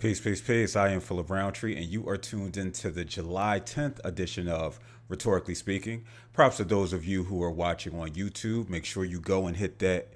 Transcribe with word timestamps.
Peace, 0.00 0.18
peace, 0.18 0.40
peace. 0.40 0.76
I 0.76 0.92
am 0.92 1.00
Philip 1.00 1.28
Roundtree, 1.28 1.76
and 1.76 1.84
you 1.84 2.08
are 2.08 2.16
tuned 2.16 2.56
into 2.56 2.90
the 2.90 3.04
July 3.04 3.60
10th 3.60 4.00
edition 4.02 4.48
of 4.48 4.80
Rhetorically 5.08 5.54
Speaking. 5.54 6.06
Props 6.32 6.56
to 6.56 6.64
those 6.64 6.94
of 6.94 7.04
you 7.04 7.24
who 7.24 7.42
are 7.42 7.50
watching 7.50 7.94
on 7.94 8.12
YouTube. 8.12 8.70
Make 8.70 8.86
sure 8.86 9.04
you 9.04 9.20
go 9.20 9.46
and 9.46 9.58
hit 9.58 9.78
that 9.80 10.08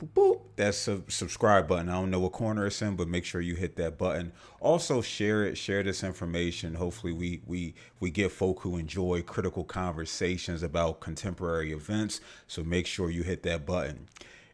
boop, 0.00 0.08
boop, 0.14 0.40
that 0.56 0.74
sub- 0.74 1.12
subscribe 1.12 1.68
button. 1.68 1.90
I 1.90 2.00
don't 2.00 2.10
know 2.10 2.20
what 2.20 2.32
corner 2.32 2.64
it's 2.64 2.80
in, 2.80 2.96
but 2.96 3.06
make 3.06 3.26
sure 3.26 3.42
you 3.42 3.54
hit 3.54 3.76
that 3.76 3.98
button. 3.98 4.32
Also, 4.60 5.02
share 5.02 5.44
it. 5.44 5.58
Share 5.58 5.82
this 5.82 6.02
information. 6.02 6.76
Hopefully, 6.76 7.12
we 7.12 7.42
we 7.44 7.74
we 8.00 8.10
get 8.10 8.32
folk 8.32 8.60
who 8.62 8.78
enjoy 8.78 9.20
critical 9.20 9.62
conversations 9.62 10.62
about 10.62 11.00
contemporary 11.00 11.72
events. 11.72 12.22
So 12.46 12.64
make 12.64 12.86
sure 12.86 13.10
you 13.10 13.24
hit 13.24 13.42
that 13.42 13.66
button. 13.66 14.08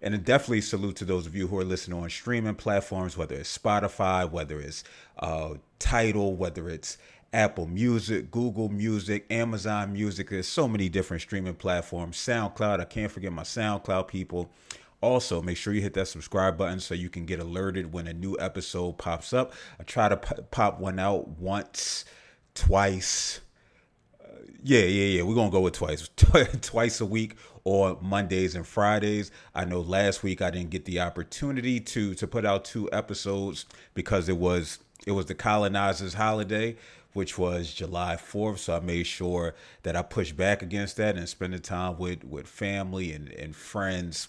And 0.04 0.22
definitely 0.22 0.60
salute 0.60 0.96
to 0.96 1.06
those 1.06 1.26
of 1.26 1.34
you 1.34 1.46
who 1.46 1.58
are 1.58 1.64
listening 1.64 1.98
on 1.98 2.10
streaming 2.10 2.56
platforms, 2.56 3.16
whether 3.16 3.36
it's 3.36 3.56
Spotify, 3.56 4.30
whether 4.30 4.60
it's 4.60 4.84
uh, 5.18 5.54
Tidal, 5.78 6.36
whether 6.36 6.68
it's 6.68 6.98
Apple 7.32 7.66
Music, 7.66 8.30
Google 8.30 8.68
Music, 8.68 9.24
Amazon 9.30 9.94
Music. 9.94 10.28
There's 10.28 10.46
so 10.46 10.68
many 10.68 10.90
different 10.90 11.22
streaming 11.22 11.54
platforms. 11.54 12.18
SoundCloud, 12.18 12.80
I 12.80 12.84
can't 12.84 13.10
forget 13.10 13.32
my 13.32 13.44
SoundCloud 13.44 14.06
people. 14.06 14.50
Also, 15.00 15.40
make 15.40 15.56
sure 15.56 15.72
you 15.72 15.80
hit 15.80 15.94
that 15.94 16.08
subscribe 16.08 16.58
button 16.58 16.80
so 16.80 16.94
you 16.94 17.08
can 17.08 17.24
get 17.24 17.40
alerted 17.40 17.90
when 17.90 18.06
a 18.06 18.12
new 18.12 18.36
episode 18.38 18.98
pops 18.98 19.32
up. 19.32 19.54
I 19.80 19.84
try 19.84 20.10
to 20.10 20.18
pop 20.18 20.80
one 20.80 20.98
out 20.98 21.28
once, 21.38 22.04
twice. 22.54 23.40
Uh, 24.22 24.26
yeah, 24.62 24.80
yeah, 24.80 25.16
yeah. 25.16 25.22
We're 25.22 25.34
gonna 25.34 25.50
go 25.50 25.62
with 25.62 25.74
twice, 25.74 26.10
twice 26.60 27.00
a 27.00 27.06
week 27.06 27.36
or 27.64 27.98
Mondays 28.00 28.54
and 28.54 28.66
Fridays. 28.66 29.30
I 29.54 29.64
know 29.64 29.80
last 29.80 30.22
week 30.22 30.42
I 30.42 30.50
didn't 30.50 30.70
get 30.70 30.84
the 30.84 31.00
opportunity 31.00 31.80
to 31.80 32.14
to 32.14 32.26
put 32.26 32.44
out 32.44 32.64
two 32.64 32.88
episodes 32.92 33.66
because 33.94 34.28
it 34.28 34.36
was 34.36 34.78
it 35.06 35.12
was 35.12 35.26
the 35.26 35.34
colonizers 35.34 36.14
holiday 36.14 36.76
which 37.14 37.38
was 37.38 37.72
July 37.72 38.16
4th. 38.16 38.58
So 38.58 38.76
I 38.76 38.80
made 38.80 39.06
sure 39.06 39.54
that 39.84 39.96
I 39.96 40.02
pushed 40.02 40.36
back 40.36 40.62
against 40.62 40.98
that 40.98 41.16
and 41.16 41.26
spend 41.28 41.54
the 41.54 41.60
time 41.60 41.96
with, 41.96 42.24
with 42.24 42.46
family 42.46 43.12
and, 43.12 43.28
and 43.30 43.56
friends. 43.56 44.28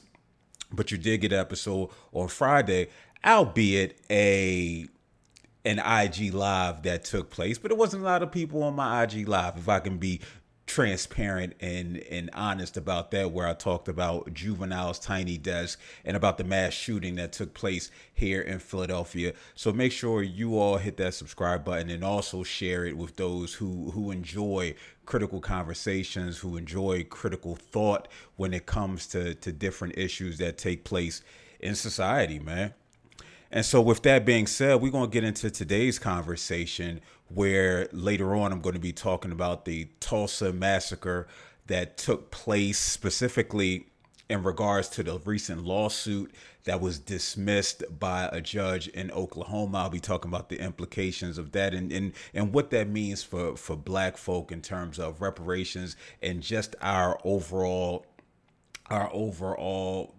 But 0.72 0.92
you 0.92 0.98
did 0.98 1.22
get 1.22 1.34
an 1.34 1.40
episode 1.40 1.90
on 2.14 2.30
Friday, 2.30 2.88
albeit 3.26 4.00
a 4.10 4.88
an 5.66 5.80
IG 5.80 6.32
live 6.32 6.84
that 6.84 7.04
took 7.06 7.32
place, 7.32 7.58
but 7.58 7.72
it 7.72 7.78
wasn't 7.78 8.04
a 8.04 8.06
lot 8.06 8.22
of 8.22 8.32
people 8.32 8.62
on 8.62 8.76
my 8.76 9.02
IG 9.02 9.28
live. 9.28 9.58
If 9.58 9.68
I 9.68 9.80
can 9.80 9.98
be 9.98 10.22
transparent 10.66 11.54
and 11.60 11.98
and 12.10 12.30
honest 12.34 12.76
about 12.76 13.12
that 13.12 13.32
where 13.32 13.48
I 13.48 13.54
talked 13.54 13.88
about 13.88 14.34
juveniles 14.34 14.98
tiny 14.98 15.38
desk 15.38 15.80
and 16.04 16.18
about 16.18 16.38
the 16.38 16.44
mass 16.44 16.74
shooting 16.74 17.16
that 17.16 17.34
took 17.34 17.54
place 17.54 17.92
here 18.14 18.42
in 18.42 18.60
Philadelphia. 18.60 19.34
So 19.54 19.72
make 19.72 19.92
sure 19.92 20.24
you 20.24 20.58
all 20.58 20.78
hit 20.78 20.98
that 20.98 21.14
subscribe 21.14 21.64
button 21.64 21.90
and 21.90 22.04
also 22.04 22.44
share 22.44 22.86
it 22.86 22.98
with 22.98 23.16
those 23.16 23.54
who 23.54 23.92
who 23.92 24.10
enjoy 24.12 24.76
critical 25.06 25.40
conversations, 25.40 26.40
who 26.40 26.58
enjoy 26.58 27.04
critical 27.04 27.56
thought 27.56 28.08
when 28.36 28.54
it 28.54 28.66
comes 28.66 29.06
to 29.08 29.36
to 29.36 29.52
different 29.52 29.98
issues 29.98 30.40
that 30.40 30.58
take 30.58 30.84
place 30.84 31.22
in 31.60 31.76
society, 31.76 32.40
man. 32.40 32.74
And 33.52 33.66
so, 33.66 33.80
with 33.80 34.02
that 34.04 34.26
being 34.26 34.48
said, 34.48 34.82
we're 34.82 34.92
going 34.92 35.10
to 35.10 35.14
get 35.14 35.24
into 35.24 35.50
today's 35.50 36.00
conversation 36.00 37.00
where 37.30 37.88
later 37.92 38.36
on 38.36 38.52
I'm 38.52 38.62
going 38.62 38.76
to 38.76 38.80
be 38.80 38.94
talking 38.94 39.32
about 39.32 39.66
the 39.66 39.88
Tulsa 40.00 40.54
massacre 40.54 41.28
that 41.68 41.98
took 41.98 42.32
place 42.32 42.78
specifically 42.78 43.88
in 44.30 44.44
regards 44.44 44.90
to 44.90 45.04
the 45.04 45.20
recent 45.20 45.64
lawsuit 45.64 46.34
that 46.64 46.82
was 46.82 46.98
dismissed 46.98 47.84
by 48.00 48.28
a 48.32 48.42
judge 48.42 48.88
in 48.88 49.12
Oklahoma. 49.12 49.80
I'll 49.80 49.90
be 49.90 50.00
talking 50.00 50.30
about 50.30 50.50
the 50.50 50.60
implications 50.60 51.38
of 51.38 51.52
that 51.52 51.74
and, 51.74 51.92
and, 51.92 52.14
and 52.34 52.52
what 52.52 52.72
that 52.72 52.90
means 52.90 53.22
for, 53.22 53.56
for 53.56 53.76
black 53.76 54.18
folk 54.18 54.52
in 54.52 54.62
terms 54.62 54.98
of 55.00 55.22
reparations 55.22 55.96
and 56.22 56.42
just 56.42 56.76
our 56.82 57.20
overall 57.24 58.06
our 58.92 59.10
overall 59.14 60.14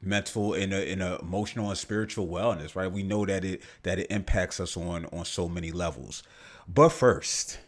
mental 0.00 0.54
and 0.54 0.72
in 0.72 1.02
a 1.02 1.18
emotional 1.18 1.68
and 1.68 1.78
spiritual 1.78 2.26
wellness 2.28 2.76
right? 2.76 2.90
We 2.90 3.02
know 3.02 3.26
that 3.26 3.44
it 3.44 3.62
that 3.82 3.98
it 3.98 4.06
impacts 4.10 4.60
us 4.60 4.76
on 4.76 5.06
on 5.06 5.24
so 5.24 5.48
many 5.48 5.72
levels. 5.72 6.22
But 6.66 6.90
first 6.90 7.58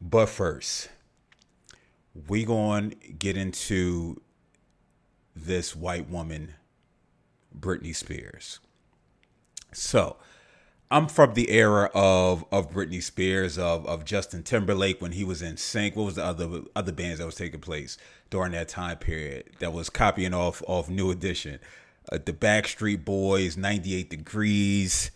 but 0.00 0.26
first 0.26 0.88
we 2.28 2.44
going 2.44 2.90
to 2.90 2.96
get 3.12 3.36
into 3.36 4.20
this 5.34 5.74
white 5.74 6.08
woman 6.08 6.54
britney 7.58 7.94
spears. 7.94 8.60
So 9.72 10.16
I'm 10.90 11.08
from 11.08 11.34
the 11.34 11.50
era 11.50 11.90
of 11.94 12.44
of 12.52 12.70
Britney 12.70 13.02
Spears, 13.02 13.58
of 13.58 13.86
of 13.86 14.04
Justin 14.04 14.42
Timberlake 14.42 15.00
when 15.00 15.12
he 15.12 15.24
was 15.24 15.42
NSYNC. 15.42 15.96
What 15.96 16.04
was 16.04 16.14
the 16.16 16.24
other 16.24 16.62
other 16.76 16.92
bands 16.92 17.18
that 17.18 17.26
was 17.26 17.34
taking 17.34 17.60
place 17.60 17.96
during 18.30 18.52
that 18.52 18.68
time 18.68 18.98
period 18.98 19.50
that 19.58 19.72
was 19.72 19.90
copying 19.90 20.34
off 20.34 20.62
of 20.68 20.90
New 20.90 21.10
Edition? 21.10 21.58
Uh, 22.12 22.18
the 22.24 22.32
Backstreet 22.32 23.04
Boys, 23.04 23.56
98 23.56 24.10
Degrees. 24.10 25.10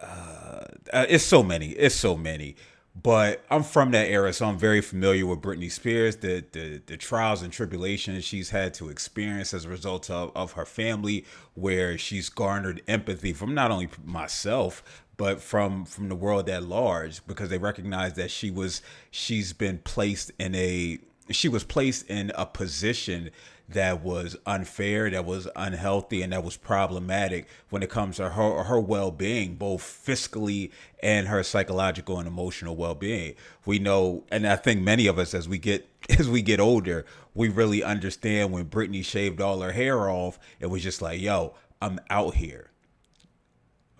Uh, 0.00 0.64
uh, 0.92 1.06
it's 1.08 1.24
so 1.24 1.42
many. 1.42 1.70
It's 1.70 1.94
so 1.94 2.16
many. 2.16 2.56
But 3.00 3.42
I'm 3.50 3.62
from 3.62 3.90
that 3.92 4.08
era, 4.08 4.32
so 4.32 4.46
I'm 4.46 4.58
very 4.58 4.82
familiar 4.82 5.24
with 5.24 5.40
Britney 5.40 5.70
Spears, 5.70 6.16
the 6.16 6.44
the, 6.52 6.82
the 6.84 6.96
trials 6.98 7.40
and 7.42 7.52
tribulations 7.52 8.24
she's 8.24 8.50
had 8.50 8.74
to 8.74 8.90
experience 8.90 9.54
as 9.54 9.64
a 9.64 9.70
result 9.70 10.10
of, 10.10 10.30
of 10.34 10.52
her 10.52 10.66
family, 10.66 11.24
where 11.54 11.96
she's 11.96 12.28
garnered 12.28 12.82
empathy 12.86 13.32
from 13.32 13.54
not 13.54 13.70
only 13.70 13.88
myself, 14.04 14.82
but 15.16 15.40
from 15.40 15.86
from 15.86 16.10
the 16.10 16.14
world 16.14 16.50
at 16.50 16.64
large, 16.64 17.26
because 17.26 17.48
they 17.48 17.58
recognize 17.58 18.12
that 18.14 18.30
she 18.30 18.50
was 18.50 18.82
she's 19.10 19.54
been 19.54 19.78
placed 19.78 20.30
in 20.38 20.54
a 20.54 20.98
she 21.30 21.48
was 21.48 21.64
placed 21.64 22.08
in 22.10 22.30
a 22.34 22.44
position 22.44 23.30
that 23.68 24.02
was 24.02 24.36
unfair, 24.46 25.10
that 25.10 25.24
was 25.24 25.48
unhealthy, 25.56 26.22
and 26.22 26.32
that 26.32 26.44
was 26.44 26.56
problematic 26.56 27.46
when 27.70 27.82
it 27.82 27.90
comes 27.90 28.16
to 28.16 28.30
her 28.30 28.64
her 28.64 28.80
well 28.80 29.10
being, 29.10 29.54
both 29.54 29.82
fiscally 29.82 30.70
and 31.02 31.28
her 31.28 31.42
psychological 31.42 32.18
and 32.18 32.28
emotional 32.28 32.76
well 32.76 32.94
being. 32.94 33.34
We 33.64 33.78
know, 33.78 34.24
and 34.30 34.46
I 34.46 34.56
think 34.56 34.82
many 34.82 35.06
of 35.06 35.18
us, 35.18 35.34
as 35.34 35.48
we 35.48 35.58
get 35.58 35.88
as 36.18 36.28
we 36.28 36.42
get 36.42 36.60
older, 36.60 37.06
we 37.34 37.48
really 37.48 37.82
understand 37.82 38.52
when 38.52 38.66
Britney 38.66 39.04
shaved 39.04 39.40
all 39.40 39.60
her 39.60 39.72
hair 39.72 40.10
off. 40.10 40.38
It 40.60 40.66
was 40.66 40.82
just 40.82 41.00
like, 41.00 41.20
yo, 41.20 41.54
I'm 41.80 41.98
out 42.10 42.34
here 42.34 42.71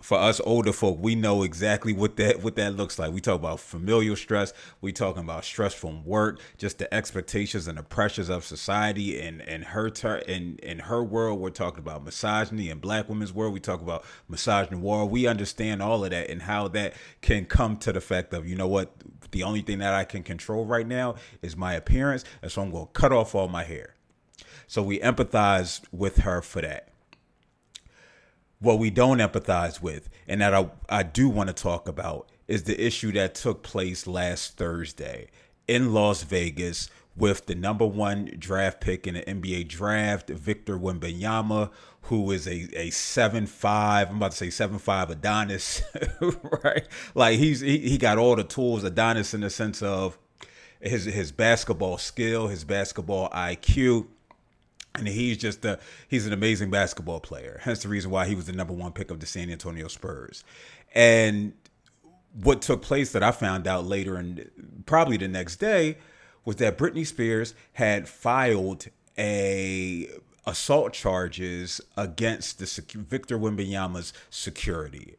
for 0.03 0.17
us 0.17 0.41
older 0.43 0.73
folk, 0.73 0.97
we 0.99 1.15
know 1.15 1.43
exactly 1.43 1.93
what 1.93 2.17
that 2.17 2.43
what 2.43 2.57
that 2.57 2.75
looks 2.75 2.99
like. 2.99 3.13
We 3.13 3.21
talk 3.21 3.35
about 3.35 3.61
familial 3.61 4.17
stress. 4.17 4.51
We 4.81 4.91
talking 4.91 5.23
about 5.23 5.45
stress 5.45 5.73
from 5.73 6.03
work, 6.03 6.41
just 6.57 6.77
the 6.77 6.93
expectations 6.93 7.69
and 7.69 7.77
the 7.77 7.83
pressures 7.83 8.27
of 8.27 8.43
society. 8.43 9.21
And 9.21 9.41
and 9.41 9.63
her 9.63 9.89
ter- 9.89 10.17
in 10.17 10.57
in 10.61 10.79
her 10.79 11.01
world, 11.01 11.39
we're 11.39 11.51
talking 11.51 11.79
about 11.79 12.03
misogyny. 12.03 12.69
and 12.69 12.81
Black 12.81 13.07
women's 13.07 13.31
world, 13.31 13.53
we 13.53 13.61
talk 13.61 13.79
about 13.79 14.03
misogyny 14.27 14.75
war. 14.75 15.05
We 15.05 15.25
understand 15.25 15.81
all 15.81 16.03
of 16.03 16.11
that 16.11 16.29
and 16.29 16.41
how 16.41 16.67
that 16.67 16.95
can 17.21 17.45
come 17.45 17.77
to 17.77 17.93
the 17.93 18.01
fact 18.01 18.33
of 18.33 18.45
you 18.45 18.57
know 18.57 18.67
what 18.67 18.91
the 19.31 19.43
only 19.43 19.61
thing 19.61 19.79
that 19.79 19.93
I 19.93 20.03
can 20.03 20.21
control 20.21 20.65
right 20.65 20.85
now 20.85 21.15
is 21.41 21.55
my 21.55 21.75
appearance, 21.75 22.25
and 22.41 22.51
so 22.51 22.61
I'm 22.61 22.71
going 22.71 22.87
to 22.87 22.91
cut 22.91 23.13
off 23.13 23.35
all 23.35 23.47
my 23.47 23.63
hair. 23.63 23.95
So 24.67 24.83
we 24.83 24.99
empathize 24.99 25.81
with 25.93 26.17
her 26.17 26.41
for 26.41 26.61
that 26.61 26.92
what 28.63 28.79
we 28.79 28.89
don't 28.89 29.19
empathize 29.19 29.81
with 29.81 30.09
and 30.27 30.41
that 30.41 30.53
I, 30.53 30.69
I 30.89 31.03
do 31.03 31.29
want 31.29 31.47
to 31.49 31.53
talk 31.53 31.87
about 31.87 32.31
is 32.47 32.63
the 32.63 32.81
issue 32.81 33.11
that 33.11 33.35
took 33.35 33.61
place 33.61 34.07
last 34.07 34.57
Thursday 34.57 35.27
in 35.67 35.93
Las 35.93 36.23
Vegas 36.23 36.89
with 37.15 37.45
the 37.45 37.55
number 37.55 37.85
one 37.85 38.31
draft 38.39 38.81
pick 38.81 39.05
in 39.05 39.13
the 39.15 39.21
NBA 39.21 39.67
draft, 39.67 40.29
Victor 40.29 40.79
Wembanyama, 40.79 41.69
who 42.03 42.31
is 42.31 42.47
a 42.47 42.67
a 42.75 42.89
seven 42.89 43.45
five. 43.45 44.09
I'm 44.09 44.17
about 44.17 44.31
to 44.31 44.37
say 44.37 44.49
seven 44.49 44.79
five 44.79 45.09
Adonis, 45.09 45.83
right? 46.63 46.87
Like 47.13 47.37
he's 47.37 47.59
he, 47.59 47.77
he 47.77 47.97
got 47.97 48.17
all 48.17 48.35
the 48.35 48.43
tools 48.43 48.83
Adonis 48.83 49.33
in 49.33 49.41
the 49.41 49.49
sense 49.49 49.81
of 49.83 50.17
his 50.81 51.05
his 51.05 51.31
basketball 51.31 51.97
skill, 51.97 52.47
his 52.47 52.63
basketball 52.63 53.29
IQ, 53.29 54.07
and 54.95 55.07
he's 55.07 55.37
just 55.37 55.65
a 55.65 55.79
he's 56.07 56.27
an 56.27 56.33
amazing 56.33 56.69
basketball 56.69 57.19
player. 57.19 57.59
Hence 57.63 57.83
the 57.83 57.89
reason 57.89 58.11
why 58.11 58.27
he 58.27 58.35
was 58.35 58.45
the 58.45 58.53
number 58.53 58.73
one 58.73 58.91
pick 58.91 59.11
of 59.11 59.19
the 59.19 59.25
San 59.25 59.49
Antonio 59.49 59.87
Spurs. 59.87 60.43
And 60.93 61.53
what 62.33 62.61
took 62.61 62.81
place 62.81 63.11
that 63.11 63.23
I 63.23 63.31
found 63.31 63.67
out 63.67 63.85
later 63.85 64.15
and 64.15 64.49
probably 64.85 65.17
the 65.17 65.27
next 65.27 65.57
day 65.57 65.97
was 66.45 66.57
that 66.57 66.77
Britney 66.77 67.05
Spears 67.05 67.53
had 67.73 68.07
filed 68.07 68.87
a 69.17 70.09
assault 70.45 70.93
charges 70.93 71.79
against 71.95 72.59
the 72.59 72.97
Victor 72.99 73.37
Wembanyama's 73.37 74.13
security 74.29 75.15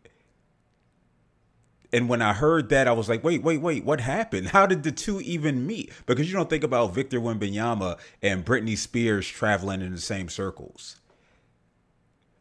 and 1.95 2.09
when 2.09 2.21
I 2.21 2.33
heard 2.33 2.71
that, 2.71 2.89
I 2.89 2.93
was 2.93 3.09
like, 3.09 3.23
wait, 3.23 3.45
wait, 3.45 3.59
wait, 3.59 3.85
what 3.85 4.01
happened? 4.01 4.49
How 4.49 4.67
did 4.67 4.83
the 4.83 4.91
two 4.91 5.21
even 5.21 5.65
meet? 5.65 5.93
Because 6.07 6.29
you 6.29 6.35
don't 6.35 6.51
think 6.51 6.65
about 6.65 6.93
Victor 6.93 7.21
Wembanyama 7.21 7.99
and 8.21 8.45
Britney 8.45 8.77
Spears 8.77 9.29
traveling 9.29 9.81
in 9.81 9.93
the 9.93 10.01
same 10.01 10.29
circles. 10.29 10.97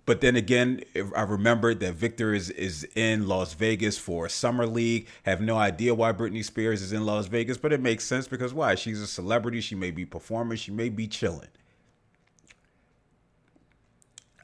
But 0.08 0.22
then 0.22 0.36
again, 0.36 0.82
I 1.16 1.22
remembered 1.22 1.80
that 1.82 1.94
Victor 1.94 2.34
is 2.34 2.50
is 2.50 2.86
in 2.96 3.28
Las 3.28 3.54
Vegas 3.54 3.98
for 3.98 4.28
summer 4.28 4.66
league. 4.66 5.08
Have 5.22 5.40
no 5.40 5.56
idea 5.56 5.94
why 5.94 6.12
Britney 6.12 6.44
Spears 6.44 6.82
is 6.82 6.92
in 6.92 7.06
Las 7.06 7.28
Vegas, 7.28 7.58
but 7.58 7.72
it 7.72 7.80
makes 7.80 8.04
sense 8.04 8.28
because 8.28 8.54
why? 8.54 8.76
She's 8.76 9.00
a 9.00 9.08
celebrity. 9.08 9.62
She 9.62 9.76
may 9.76 9.92
be 9.92 10.04
performing. 10.04 10.58
She 10.58 10.72
may 10.72 10.90
be 10.90 11.08
chilling. 11.08 11.48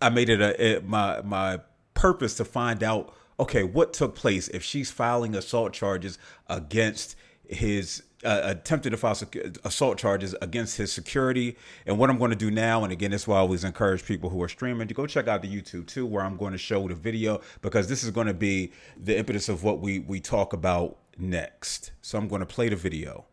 I 0.02 0.10
made 0.10 0.30
it 0.30 0.40
a 0.40 0.82
my 0.86 1.22
my 1.24 1.60
purpose 1.94 2.36
to 2.36 2.46
find 2.46 2.82
out 2.82 3.14
okay 3.40 3.64
what 3.64 3.94
took 3.94 4.16
place 4.16 4.48
if 4.50 4.64
she's 4.64 4.92
filing 4.92 5.36
assault 5.36 5.74
charges 5.74 6.18
against 6.48 7.16
his 7.48 8.04
uh, 8.24 8.42
attempted 8.44 8.90
to 8.92 8.98
file 8.98 9.18
assault 9.64 9.98
charges 9.98 10.36
against 10.42 10.78
his 10.78 10.92
security. 10.92 11.56
And 11.86 11.98
what 11.98 12.10
I'm 12.10 12.18
going 12.18 12.32
to 12.32 12.38
do 12.38 12.52
now, 12.52 12.84
and 12.84 12.92
again, 12.92 13.12
that's 13.12 13.28
why 13.28 13.38
I 13.38 13.40
always 13.40 13.64
encourage 13.64 14.06
people 14.06 14.30
who 14.30 14.42
are 14.44 14.50
streaming 14.50 14.88
to 14.88 14.94
go 14.94 15.08
check 15.08 15.28
out 15.28 15.42
the 15.42 15.48
YouTube 15.48 15.88
too, 15.88 16.06
where 16.06 16.24
I'm 16.24 16.38
going 16.38 16.52
to 16.52 16.58
show 16.58 16.88
the 16.88 16.96
video 16.96 17.42
because 17.62 17.88
this 17.88 18.04
is 18.04 18.12
going 18.12 18.28
to 18.28 18.34
be 18.34 18.72
the 18.98 19.18
impetus 19.18 19.50
of 19.50 19.64
what 19.64 19.80
we 19.80 20.00
we 20.00 20.20
talk 20.20 20.54
about 20.54 20.98
next. 21.18 21.92
So 22.02 22.18
I'm 22.18 22.28
going 22.28 22.42
to 22.42 22.46
play 22.46 22.70
the 22.70 22.76
video. 22.76 23.26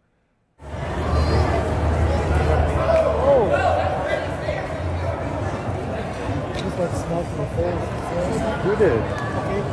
Who 8.63 8.77
did? 8.77 9.46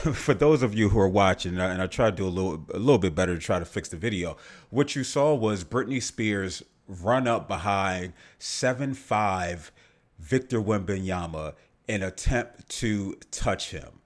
for 0.14 0.32
those 0.32 0.62
of 0.62 0.74
you 0.74 0.88
who 0.88 0.98
are 0.98 1.08
watching, 1.08 1.58
and 1.58 1.82
I 1.82 1.86
tried 1.86 2.16
to 2.16 2.22
do 2.22 2.26
a 2.26 2.30
little 2.30 2.64
a 2.72 2.78
little 2.78 2.98
bit 2.98 3.14
better 3.14 3.34
to 3.34 3.40
try 3.40 3.58
to 3.58 3.66
fix 3.66 3.90
the 3.90 3.98
video, 3.98 4.36
what 4.70 4.96
you 4.96 5.04
saw 5.04 5.34
was 5.34 5.62
Britney 5.62 6.02
Spears 6.02 6.62
run 6.88 7.28
up 7.28 7.48
behind 7.48 8.14
seven 8.38 8.94
five 8.94 9.70
Victor 10.18 10.60
Wembanyama 10.60 11.54
and 11.86 12.02
attempt 12.02 12.68
to 12.68 13.14
touch 13.30 13.72
him. 13.72 14.00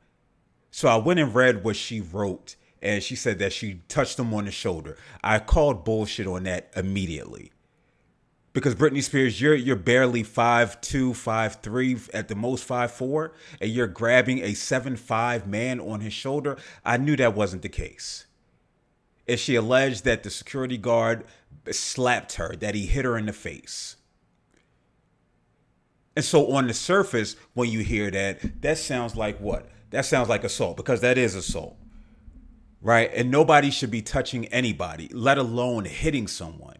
So 0.72 0.88
I 0.88 0.96
went 0.96 1.20
and 1.20 1.32
read 1.32 1.62
what 1.62 1.76
she 1.76 2.00
wrote, 2.00 2.56
and 2.82 3.00
she 3.00 3.14
said 3.14 3.38
that 3.38 3.52
she 3.52 3.82
touched 3.86 4.18
him 4.18 4.34
on 4.34 4.46
the 4.46 4.50
shoulder. 4.50 4.96
I 5.22 5.38
called 5.38 5.84
bullshit 5.84 6.26
on 6.26 6.42
that 6.44 6.72
immediately 6.74 7.52
because 8.54 8.76
Britney 8.76 9.02
Spears, 9.02 9.40
you're 9.40 9.56
you're 9.56 9.76
barely 9.76 10.22
five 10.22 10.80
two, 10.80 11.12
five 11.12 11.56
three, 11.56 11.98
at 12.14 12.28
the 12.28 12.36
most 12.36 12.64
five 12.64 12.92
four, 12.92 13.32
and 13.60 13.70
you're 13.70 13.88
grabbing 13.88 14.38
a 14.38 14.54
seven 14.54 14.96
five 14.96 15.46
man 15.46 15.80
on 15.80 16.00
his 16.00 16.14
shoulder. 16.14 16.56
I 16.84 16.96
knew 16.96 17.16
that 17.16 17.34
wasn't 17.34 17.62
the 17.62 17.68
case. 17.68 18.26
If 19.26 19.40
she 19.40 19.56
alleged 19.56 20.04
that 20.04 20.22
the 20.22 20.30
security 20.30 20.78
guard 20.78 21.24
slapped 21.70 22.34
her, 22.34 22.54
that 22.56 22.74
he 22.74 22.86
hit 22.86 23.04
her 23.04 23.18
in 23.18 23.26
the 23.26 23.32
face. 23.32 23.96
And 26.14 26.24
so 26.24 26.52
on 26.52 26.68
the 26.68 26.74
surface, 26.74 27.34
when 27.54 27.68
you 27.70 27.80
hear 27.80 28.10
that, 28.12 28.62
that 28.62 28.78
sounds 28.78 29.16
like 29.16 29.38
what? 29.38 29.68
That 29.90 30.04
sounds 30.04 30.28
like 30.28 30.44
assault 30.44 30.76
because 30.76 31.00
that 31.00 31.18
is 31.18 31.34
assault. 31.34 31.76
Right? 32.80 33.10
And 33.14 33.30
nobody 33.30 33.70
should 33.70 33.90
be 33.90 34.02
touching 34.02 34.44
anybody, 34.46 35.08
let 35.08 35.38
alone 35.38 35.86
hitting 35.86 36.28
someone 36.28 36.76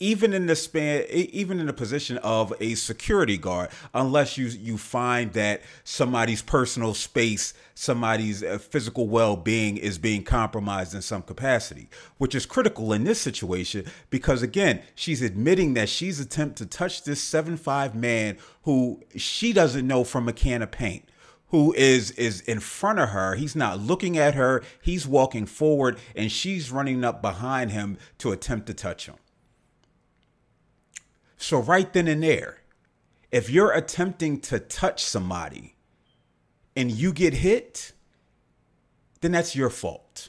even 0.00 0.32
in 0.32 0.46
the 0.46 0.56
span 0.56 1.04
even 1.10 1.60
in 1.60 1.66
the 1.66 1.72
position 1.72 2.16
of 2.18 2.52
a 2.58 2.74
security 2.74 3.36
guard 3.36 3.68
unless 3.94 4.36
you 4.36 4.46
you 4.46 4.76
find 4.76 5.34
that 5.34 5.60
somebody's 5.84 6.42
personal 6.42 6.94
space 6.94 7.54
somebody's 7.74 8.42
uh, 8.42 8.58
physical 8.58 9.06
well-being 9.06 9.76
is 9.76 9.98
being 9.98 10.24
compromised 10.24 10.94
in 10.94 11.02
some 11.02 11.22
capacity 11.22 11.88
which 12.18 12.34
is 12.34 12.46
critical 12.46 12.92
in 12.92 13.04
this 13.04 13.20
situation 13.20 13.84
because 14.08 14.42
again 14.42 14.82
she's 14.94 15.22
admitting 15.22 15.74
that 15.74 15.88
she's 15.88 16.18
attempted 16.18 16.70
to 16.70 16.78
touch 16.78 17.04
this 17.04 17.22
7-5 17.30 17.94
man 17.94 18.36
who 18.62 19.00
she 19.14 19.52
doesn't 19.52 19.86
know 19.86 20.02
from 20.02 20.28
a 20.28 20.32
can 20.32 20.62
of 20.62 20.70
paint 20.70 21.04
who 21.48 21.72
is 21.74 22.12
is 22.12 22.40
in 22.42 22.60
front 22.60 23.00
of 23.00 23.08
her. 23.08 23.34
He's 23.34 23.56
not 23.56 23.80
looking 23.80 24.16
at 24.16 24.36
her. 24.36 24.62
He's 24.80 25.04
walking 25.04 25.46
forward 25.46 25.98
and 26.14 26.30
she's 26.30 26.70
running 26.70 27.04
up 27.04 27.20
behind 27.20 27.72
him 27.72 27.98
to 28.18 28.30
attempt 28.30 28.68
to 28.68 28.74
touch 28.74 29.06
him 29.06 29.16
so, 31.40 31.58
right 31.58 31.90
then 31.90 32.06
and 32.06 32.22
there, 32.22 32.58
if 33.32 33.48
you're 33.48 33.72
attempting 33.72 34.40
to 34.42 34.60
touch 34.60 35.02
somebody 35.02 35.74
and 36.76 36.90
you 36.90 37.14
get 37.14 37.32
hit, 37.34 37.92
then 39.22 39.32
that's 39.32 39.56
your 39.56 39.70
fault. 39.70 40.28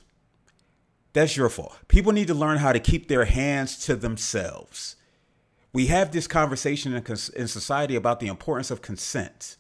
That's 1.12 1.36
your 1.36 1.50
fault. 1.50 1.76
People 1.90 2.14
need 2.14 2.28
to 2.28 2.34
learn 2.34 2.60
how 2.60 2.72
to 2.72 2.80
keep 2.80 3.10
their 3.10 3.26
hands 3.26 3.78
to 3.86 3.98
themselves. 3.98 4.96
We 5.74 5.88
have 5.88 6.12
this 6.12 6.28
conversation 6.28 6.94
in, 6.94 7.04
in 7.36 7.48
society 7.48 7.96
about 7.96 8.22
the 8.22 8.28
importance 8.28 8.72
of 8.72 8.82
consent, 8.82 9.58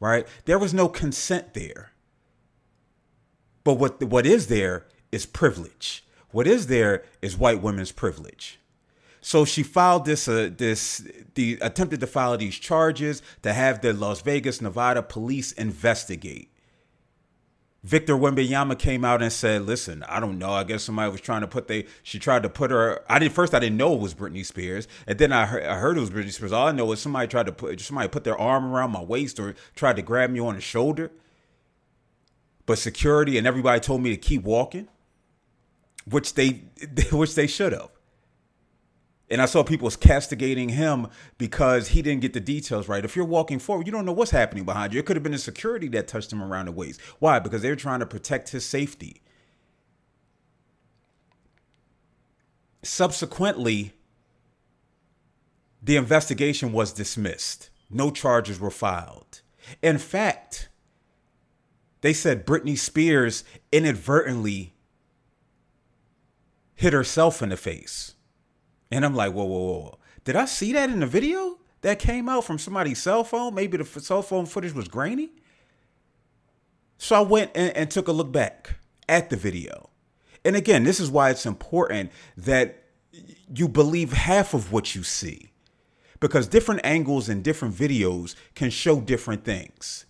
right? 0.00 0.26
There 0.46 0.58
was 0.58 0.74
no 0.74 0.88
consent 0.88 1.54
there. 1.54 1.92
But 3.62 3.74
what, 3.74 4.02
what 4.02 4.26
is 4.26 4.48
there 4.48 4.86
is 5.12 5.26
privilege. 5.26 6.04
What 6.30 6.48
is 6.48 6.66
there 6.66 7.04
is 7.22 7.36
white 7.36 7.62
women's 7.62 7.92
privilege. 7.92 8.58
So 9.20 9.44
she 9.44 9.62
filed 9.62 10.04
this, 10.04 10.28
uh, 10.28 10.50
this, 10.56 11.06
the 11.34 11.58
attempted 11.60 12.00
to 12.00 12.06
file 12.06 12.36
these 12.36 12.56
charges 12.56 13.22
to 13.42 13.52
have 13.52 13.80
the 13.80 13.92
Las 13.92 14.20
Vegas, 14.22 14.60
Nevada 14.60 15.02
police 15.02 15.52
investigate. 15.52 16.52
Victor 17.84 18.16
Wembanyama 18.16 18.76
came 18.78 19.04
out 19.04 19.22
and 19.22 19.32
said, 19.32 19.62
"Listen, 19.62 20.02
I 20.08 20.18
don't 20.18 20.38
know. 20.38 20.50
I 20.50 20.64
guess 20.64 20.82
somebody 20.82 21.12
was 21.12 21.20
trying 21.20 21.42
to 21.42 21.46
put 21.46 21.68
they. 21.68 21.86
She 22.02 22.18
tried 22.18 22.42
to 22.42 22.50
put 22.50 22.72
her. 22.72 23.04
I 23.08 23.20
didn't 23.20 23.34
first. 23.34 23.54
I 23.54 23.60
didn't 23.60 23.76
know 23.76 23.94
it 23.94 24.00
was 24.00 24.14
Britney 24.14 24.44
Spears, 24.44 24.88
and 25.06 25.18
then 25.18 25.32
I 25.32 25.46
heard, 25.46 25.64
I 25.64 25.78
heard 25.78 25.96
it 25.96 26.00
was 26.00 26.10
Britney 26.10 26.32
Spears. 26.32 26.52
All 26.52 26.66
I 26.66 26.72
know 26.72 26.90
is 26.90 27.00
somebody 27.00 27.28
tried 27.28 27.46
to 27.46 27.52
put 27.52 27.80
somebody 27.80 28.08
put 28.08 28.24
their 28.24 28.36
arm 28.36 28.66
around 28.66 28.90
my 28.90 29.02
waist 29.02 29.38
or 29.38 29.54
tried 29.76 29.96
to 29.96 30.02
grab 30.02 30.30
me 30.30 30.40
on 30.40 30.56
the 30.56 30.60
shoulder. 30.60 31.12
But 32.66 32.78
security 32.78 33.38
and 33.38 33.46
everybody 33.46 33.80
told 33.80 34.02
me 34.02 34.10
to 34.10 34.16
keep 34.16 34.42
walking, 34.42 34.88
which 36.04 36.34
they 36.34 36.64
which 37.12 37.36
they 37.36 37.46
should 37.46 37.72
have. 37.72 37.90
And 39.30 39.42
I 39.42 39.46
saw 39.46 39.62
people 39.62 39.90
castigating 39.90 40.70
him 40.70 41.08
because 41.36 41.88
he 41.88 42.00
didn't 42.00 42.22
get 42.22 42.32
the 42.32 42.40
details 42.40 42.88
right. 42.88 43.04
If 43.04 43.14
you're 43.14 43.24
walking 43.26 43.58
forward, 43.58 43.86
you 43.86 43.92
don't 43.92 44.06
know 44.06 44.12
what's 44.12 44.30
happening 44.30 44.64
behind 44.64 44.94
you. 44.94 45.00
It 45.00 45.06
could 45.06 45.16
have 45.16 45.22
been 45.22 45.32
the 45.32 45.38
security 45.38 45.88
that 45.88 46.08
touched 46.08 46.32
him 46.32 46.42
around 46.42 46.66
the 46.66 46.72
waist. 46.72 47.00
Why? 47.18 47.38
Because 47.38 47.60
they're 47.60 47.76
trying 47.76 48.00
to 48.00 48.06
protect 48.06 48.50
his 48.50 48.64
safety. 48.64 49.22
Subsequently, 52.82 53.92
the 55.82 55.96
investigation 55.96 56.72
was 56.72 56.92
dismissed. 56.92 57.68
No 57.90 58.10
charges 58.10 58.58
were 58.58 58.70
filed. 58.70 59.42
In 59.82 59.98
fact, 59.98 60.70
they 62.00 62.12
said 62.12 62.46
Britney 62.46 62.78
Spears 62.78 63.44
inadvertently 63.72 64.72
hit 66.74 66.92
herself 66.92 67.42
in 67.42 67.48
the 67.50 67.56
face. 67.56 68.14
And 68.90 69.04
I'm 69.04 69.14
like, 69.14 69.32
whoa, 69.32 69.44
whoa, 69.44 69.58
whoa. 69.58 69.98
Did 70.24 70.36
I 70.36 70.44
see 70.46 70.72
that 70.72 70.90
in 70.90 71.00
the 71.00 71.06
video 71.06 71.58
that 71.82 71.98
came 71.98 72.28
out 72.28 72.44
from 72.44 72.58
somebody's 72.58 73.00
cell 73.00 73.24
phone? 73.24 73.54
Maybe 73.54 73.76
the 73.76 73.84
cell 73.84 74.22
phone 74.22 74.46
footage 74.46 74.72
was 74.72 74.88
grainy. 74.88 75.30
So 76.98 77.16
I 77.16 77.20
went 77.20 77.52
and, 77.54 77.76
and 77.76 77.90
took 77.90 78.08
a 78.08 78.12
look 78.12 78.32
back 78.32 78.76
at 79.08 79.30
the 79.30 79.36
video. 79.36 79.90
And 80.44 80.56
again, 80.56 80.84
this 80.84 81.00
is 81.00 81.10
why 81.10 81.30
it's 81.30 81.46
important 81.46 82.10
that 82.36 82.84
you 83.54 83.68
believe 83.68 84.12
half 84.12 84.54
of 84.54 84.72
what 84.72 84.94
you 84.94 85.02
see 85.02 85.50
because 86.20 86.48
different 86.48 86.80
angles 86.84 87.28
and 87.28 87.42
different 87.42 87.74
videos 87.74 88.34
can 88.54 88.70
show 88.70 89.00
different 89.00 89.44
things. 89.44 90.04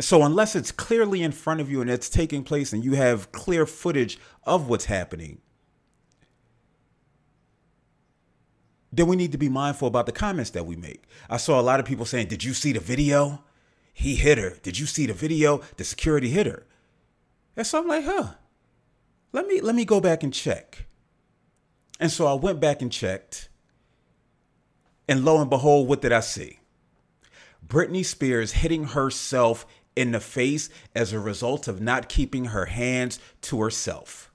So, 0.00 0.22
unless 0.24 0.56
it's 0.56 0.72
clearly 0.72 1.22
in 1.22 1.32
front 1.32 1.60
of 1.60 1.70
you 1.70 1.80
and 1.80 1.90
it's 1.90 2.08
taking 2.08 2.42
place 2.42 2.72
and 2.72 2.84
you 2.84 2.94
have 2.94 3.30
clear 3.30 3.66
footage 3.66 4.18
of 4.44 4.68
what's 4.68 4.86
happening, 4.86 5.40
then 8.92 9.06
we 9.06 9.16
need 9.16 9.32
to 9.32 9.38
be 9.38 9.48
mindful 9.48 9.88
about 9.88 10.06
the 10.06 10.12
comments 10.12 10.50
that 10.50 10.66
we 10.66 10.76
make. 10.76 11.04
I 11.30 11.38
saw 11.38 11.58
a 11.58 11.62
lot 11.62 11.80
of 11.80 11.86
people 11.86 12.04
saying, 12.04 12.28
Did 12.28 12.44
you 12.44 12.52
see 12.52 12.72
the 12.72 12.80
video? 12.80 13.42
He 13.92 14.16
hit 14.16 14.38
her. 14.38 14.58
Did 14.62 14.78
you 14.78 14.86
see 14.86 15.06
the 15.06 15.12
video? 15.12 15.62
The 15.76 15.84
security 15.84 16.28
hit 16.28 16.46
her. 16.46 16.66
And 17.56 17.66
so 17.66 17.78
I'm 17.78 17.88
like, 17.88 18.04
huh. 18.04 18.34
Let 19.32 19.46
me 19.46 19.60
let 19.60 19.74
me 19.74 19.84
go 19.84 20.00
back 20.00 20.22
and 20.22 20.32
check. 20.32 20.86
And 21.98 22.10
so 22.10 22.26
I 22.26 22.34
went 22.34 22.60
back 22.60 22.82
and 22.82 22.92
checked. 22.92 23.48
And 25.08 25.24
lo 25.24 25.40
and 25.40 25.50
behold, 25.50 25.88
what 25.88 26.02
did 26.02 26.12
I 26.12 26.20
see? 26.20 26.60
Britney 27.66 28.04
Spears 28.04 28.52
hitting 28.52 28.84
herself 28.84 29.66
in 29.94 30.12
the 30.12 30.20
face 30.20 30.68
as 30.94 31.12
a 31.12 31.20
result 31.20 31.68
of 31.68 31.80
not 31.80 32.08
keeping 32.08 32.46
her 32.46 32.66
hands 32.66 33.18
to 33.42 33.60
herself. 33.60 34.31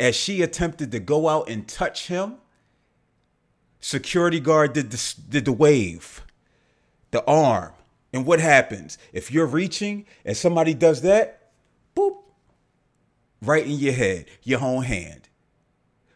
As 0.00 0.16
she 0.16 0.40
attempted 0.40 0.90
to 0.92 0.98
go 0.98 1.28
out 1.28 1.50
and 1.50 1.68
touch 1.68 2.08
him, 2.08 2.36
security 3.80 4.40
guard 4.40 4.72
did 4.72 4.90
the, 4.90 5.14
did 5.28 5.44
the 5.44 5.52
wave, 5.52 6.24
the 7.10 7.22
arm. 7.26 7.74
And 8.10 8.24
what 8.24 8.40
happens? 8.40 8.96
If 9.12 9.30
you're 9.30 9.46
reaching 9.46 10.06
and 10.24 10.34
somebody 10.34 10.72
does 10.72 11.02
that, 11.02 11.50
boop, 11.94 12.16
right 13.42 13.64
in 13.64 13.72
your 13.72 13.92
head, 13.92 14.24
your 14.42 14.62
own 14.62 14.84
hand. 14.84 15.28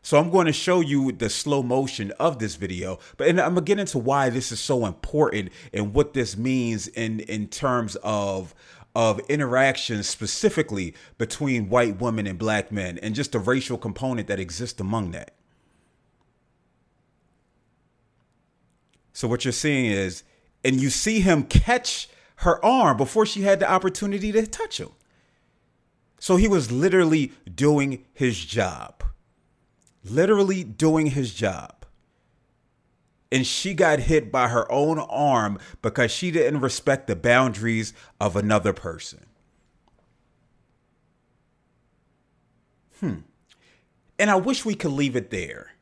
So 0.01 0.19
I'm 0.19 0.31
going 0.31 0.47
to 0.47 0.53
show 0.53 0.81
you 0.81 1.13
the 1.13 1.29
slow 1.29 1.63
motion 1.63 2.11
of 2.13 2.39
this 2.39 2.57
video, 2.57 2.99
but 3.19 3.29
and 3.29 3.39
I'm 3.41 3.55
gonna 3.55 3.67
get 3.67 3.79
into 3.79 3.99
why 3.99 4.29
this 4.29 4.53
is 4.53 4.61
so 4.61 4.85
important 4.85 5.51
and 5.73 5.95
what 5.95 6.13
this 6.13 6.37
means 6.37 6.89
in 6.89 7.21
in 7.21 7.49
terms 7.49 7.97
of 8.03 8.55
of 8.95 9.21
interactions 9.29 10.09
specifically 10.09 10.95
between 11.19 11.69
white 11.69 12.01
women 12.01 12.27
and 12.27 12.39
black 12.39 12.71
men 12.71 12.99
and 12.99 13.15
just 13.15 13.33
the 13.33 13.39
racial 13.39 13.77
component 13.77 14.29
that 14.29 14.39
exists 14.39 14.81
among 14.81 15.11
that. 15.11 15.35
So 19.13 19.29
what 19.29 19.45
you're 19.45 19.53
seeing 19.53 19.87
is 19.87 20.23
and 20.65 20.81
you 20.81 20.91
see 20.91 21.21
him 21.21 21.45
catch 21.45 22.09
her 22.37 22.65
arm 22.65 22.97
before 22.97 23.27
she 23.27 23.43
had 23.43 23.61
the 23.61 23.71
opportunity 23.71 24.33
to 24.33 24.47
touch 24.47 24.81
him. 24.81 24.91
So 26.19 26.37
he 26.37 26.49
was 26.49 26.73
literally 26.73 27.33
doing 27.55 28.05
his 28.13 28.43
job 28.43 29.05
literally 30.05 30.65
doing 30.65 31.07
his 31.07 31.35
job. 31.35 31.84
And 33.35 33.45
she 33.45 33.75
got 33.75 33.99
hit 33.99 34.31
by 34.31 34.49
her 34.49 34.71
own 34.71 35.01
arm 35.01 35.59
because 35.83 36.13
she 36.13 36.31
didn't 36.31 36.61
respect 36.61 37.09
the 37.09 37.17
boundaries 37.17 37.93
of 38.21 38.37
another 38.37 38.73
person. 38.73 39.27
Hmm. 43.01 43.15
And 44.21 44.31
I 44.31 44.37
wish 44.37 44.65
we 44.65 44.77
could 44.77 44.93
leave 44.93 45.17
it 45.17 45.31
there. 45.31 45.73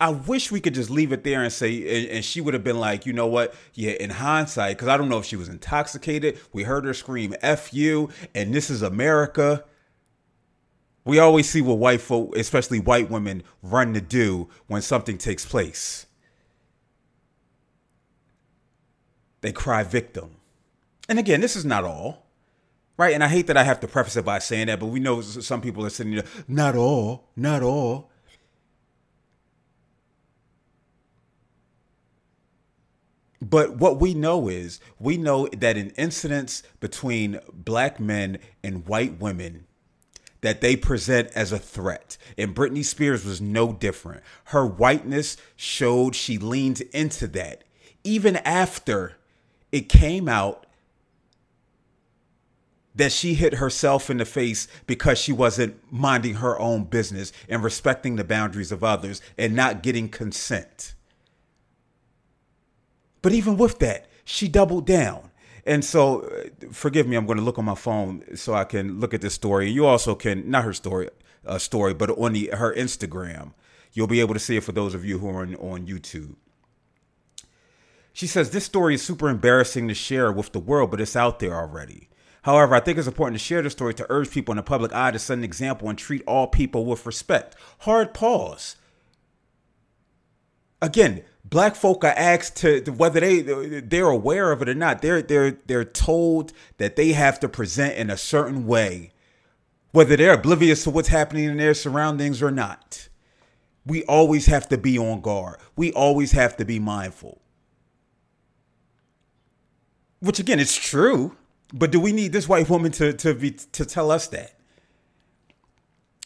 I 0.00 0.08
wish 0.08 0.50
we 0.50 0.60
could 0.60 0.74
just 0.74 0.88
leave 0.88 1.12
it 1.12 1.22
there 1.22 1.42
and 1.42 1.52
say, 1.52 2.04
and, 2.04 2.10
and 2.10 2.24
she 2.24 2.40
would 2.40 2.54
have 2.54 2.64
been 2.64 2.80
like, 2.80 3.04
you 3.04 3.12
know 3.12 3.26
what? 3.26 3.54
Yeah, 3.74 3.90
in 3.92 4.10
hindsight, 4.10 4.76
because 4.76 4.88
I 4.88 4.96
don't 4.96 5.10
know 5.10 5.18
if 5.18 5.26
she 5.26 5.36
was 5.36 5.50
intoxicated. 5.50 6.38
We 6.54 6.62
heard 6.62 6.86
her 6.86 6.94
scream, 6.94 7.34
F 7.42 7.74
you, 7.74 8.08
and 8.34 8.54
this 8.54 8.70
is 8.70 8.80
America 8.80 9.64
we 11.08 11.18
always 11.18 11.48
see 11.48 11.62
what 11.62 11.78
white 11.78 12.02
folk, 12.02 12.36
especially 12.36 12.80
white 12.80 13.10
women, 13.10 13.42
run 13.62 13.94
to 13.94 14.00
do 14.02 14.50
when 14.66 14.82
something 14.82 15.16
takes 15.16 15.46
place. 15.46 16.04
They 19.40 19.52
cry 19.52 19.82
victim. 19.82 20.36
And 21.08 21.18
again, 21.18 21.40
this 21.40 21.56
is 21.56 21.64
not 21.64 21.84
all, 21.84 22.26
right? 22.96 23.14
And 23.14 23.24
I 23.24 23.28
hate 23.28 23.46
that 23.46 23.56
I 23.56 23.64
have 23.64 23.80
to 23.80 23.88
preface 23.88 24.16
it 24.16 24.24
by 24.24 24.38
saying 24.38 24.66
that, 24.66 24.80
but 24.80 24.86
we 24.86 25.00
know 25.00 25.20
some 25.20 25.60
people 25.60 25.84
are 25.86 25.90
sitting 25.90 26.14
there, 26.14 26.24
not 26.46 26.76
all, 26.76 27.28
not 27.36 27.62
all. 27.62 28.10
But 33.40 33.76
what 33.76 34.00
we 34.00 34.14
know 34.14 34.48
is 34.48 34.80
we 34.98 35.16
know 35.16 35.46
that 35.48 35.76
in 35.76 35.90
incidents 35.90 36.62
between 36.80 37.40
black 37.52 38.00
men 38.00 38.38
and 38.64 38.86
white 38.86 39.20
women, 39.20 39.66
that 40.40 40.60
they 40.60 40.76
present 40.76 41.30
as 41.34 41.52
a 41.52 41.58
threat. 41.58 42.16
And 42.36 42.54
Britney 42.54 42.84
Spears 42.84 43.24
was 43.24 43.40
no 43.40 43.72
different. 43.72 44.22
Her 44.46 44.66
whiteness 44.66 45.36
showed 45.56 46.14
she 46.14 46.38
leaned 46.38 46.80
into 46.92 47.26
that. 47.28 47.64
Even 48.04 48.36
after 48.36 49.17
it 49.72 49.88
came 49.88 50.28
out 50.28 50.66
that 52.94 53.12
she 53.12 53.34
hit 53.34 53.54
herself 53.54 54.10
in 54.10 54.16
the 54.16 54.24
face 54.24 54.66
because 54.86 55.18
she 55.18 55.32
wasn't 55.32 55.76
minding 55.90 56.34
her 56.34 56.58
own 56.58 56.82
business 56.84 57.32
and 57.48 57.62
respecting 57.62 58.16
the 58.16 58.24
boundaries 58.24 58.72
of 58.72 58.82
others 58.82 59.22
and 59.38 59.54
not 59.54 59.82
getting 59.82 60.08
consent. 60.08 60.94
But 63.22 63.32
even 63.32 63.56
with 63.56 63.78
that, 63.78 64.06
she 64.24 64.48
doubled 64.48 64.84
down. 64.84 65.30
And 65.64 65.84
so, 65.84 66.22
uh, 66.22 66.72
forgive 66.72 67.06
me, 67.06 67.16
I'm 67.16 67.26
going 67.26 67.38
to 67.38 67.44
look 67.44 67.58
on 67.58 67.64
my 67.64 67.74
phone 67.74 68.24
so 68.36 68.54
I 68.54 68.64
can 68.64 68.98
look 68.98 69.14
at 69.14 69.20
this 69.20 69.34
story. 69.34 69.70
You 69.70 69.86
also 69.86 70.14
can, 70.14 70.50
not 70.50 70.64
her 70.64 70.72
story, 70.72 71.10
uh, 71.46 71.58
story, 71.58 71.94
but 71.94 72.10
on 72.10 72.32
the 72.32 72.50
her 72.52 72.74
Instagram, 72.74 73.52
you'll 73.92 74.06
be 74.06 74.20
able 74.20 74.34
to 74.34 74.40
see 74.40 74.56
it 74.56 74.64
for 74.64 74.72
those 74.72 74.94
of 74.94 75.04
you 75.04 75.18
who 75.18 75.28
are 75.28 75.42
on, 75.42 75.54
on 75.56 75.86
YouTube. 75.86 76.34
She 78.18 78.26
says 78.26 78.50
this 78.50 78.64
story 78.64 78.96
is 78.96 79.02
super 79.02 79.28
embarrassing 79.28 79.86
to 79.86 79.94
share 79.94 80.32
with 80.32 80.50
the 80.50 80.58
world, 80.58 80.90
but 80.90 81.00
it's 81.00 81.14
out 81.14 81.38
there 81.38 81.54
already. 81.54 82.08
However, 82.42 82.74
I 82.74 82.80
think 82.80 82.98
it's 82.98 83.06
important 83.06 83.38
to 83.38 83.44
share 83.44 83.62
the 83.62 83.70
story 83.70 83.94
to 83.94 84.06
urge 84.10 84.32
people 84.32 84.50
in 84.50 84.56
the 84.56 84.64
public 84.64 84.92
eye 84.92 85.12
to 85.12 85.20
set 85.20 85.38
an 85.38 85.44
example 85.44 85.88
and 85.88 85.96
treat 85.96 86.24
all 86.26 86.48
people 86.48 86.84
with 86.84 87.06
respect. 87.06 87.54
Hard 87.82 88.14
pause. 88.14 88.74
Again, 90.82 91.22
black 91.44 91.76
folk 91.76 92.02
are 92.02 92.08
asked 92.08 92.56
to 92.56 92.80
whether 92.90 93.20
they 93.20 93.40
they're 93.82 94.08
aware 94.08 94.50
of 94.50 94.62
it 94.62 94.68
or 94.68 94.74
not. 94.74 95.00
They're 95.00 95.22
they're 95.22 95.52
they're 95.66 95.84
told 95.84 96.52
that 96.78 96.96
they 96.96 97.12
have 97.12 97.38
to 97.38 97.48
present 97.48 97.98
in 97.98 98.10
a 98.10 98.16
certain 98.16 98.66
way, 98.66 99.12
whether 99.92 100.16
they're 100.16 100.34
oblivious 100.34 100.82
to 100.82 100.90
what's 100.90 101.06
happening 101.06 101.44
in 101.44 101.58
their 101.58 101.72
surroundings 101.72 102.42
or 102.42 102.50
not. 102.50 103.10
We 103.86 104.02
always 104.06 104.46
have 104.46 104.68
to 104.70 104.76
be 104.76 104.98
on 104.98 105.20
guard. 105.20 105.60
We 105.76 105.92
always 105.92 106.32
have 106.32 106.56
to 106.56 106.64
be 106.64 106.80
mindful. 106.80 107.42
Which 110.20 110.38
again, 110.38 110.58
it's 110.58 110.76
true, 110.76 111.36
but 111.72 111.90
do 111.90 112.00
we 112.00 112.12
need 112.12 112.32
this 112.32 112.48
white 112.48 112.68
woman 112.68 112.92
to 112.92 113.12
to 113.12 113.34
be 113.34 113.52
to 113.52 113.84
tell 113.84 114.10
us 114.10 114.26
that? 114.28 114.54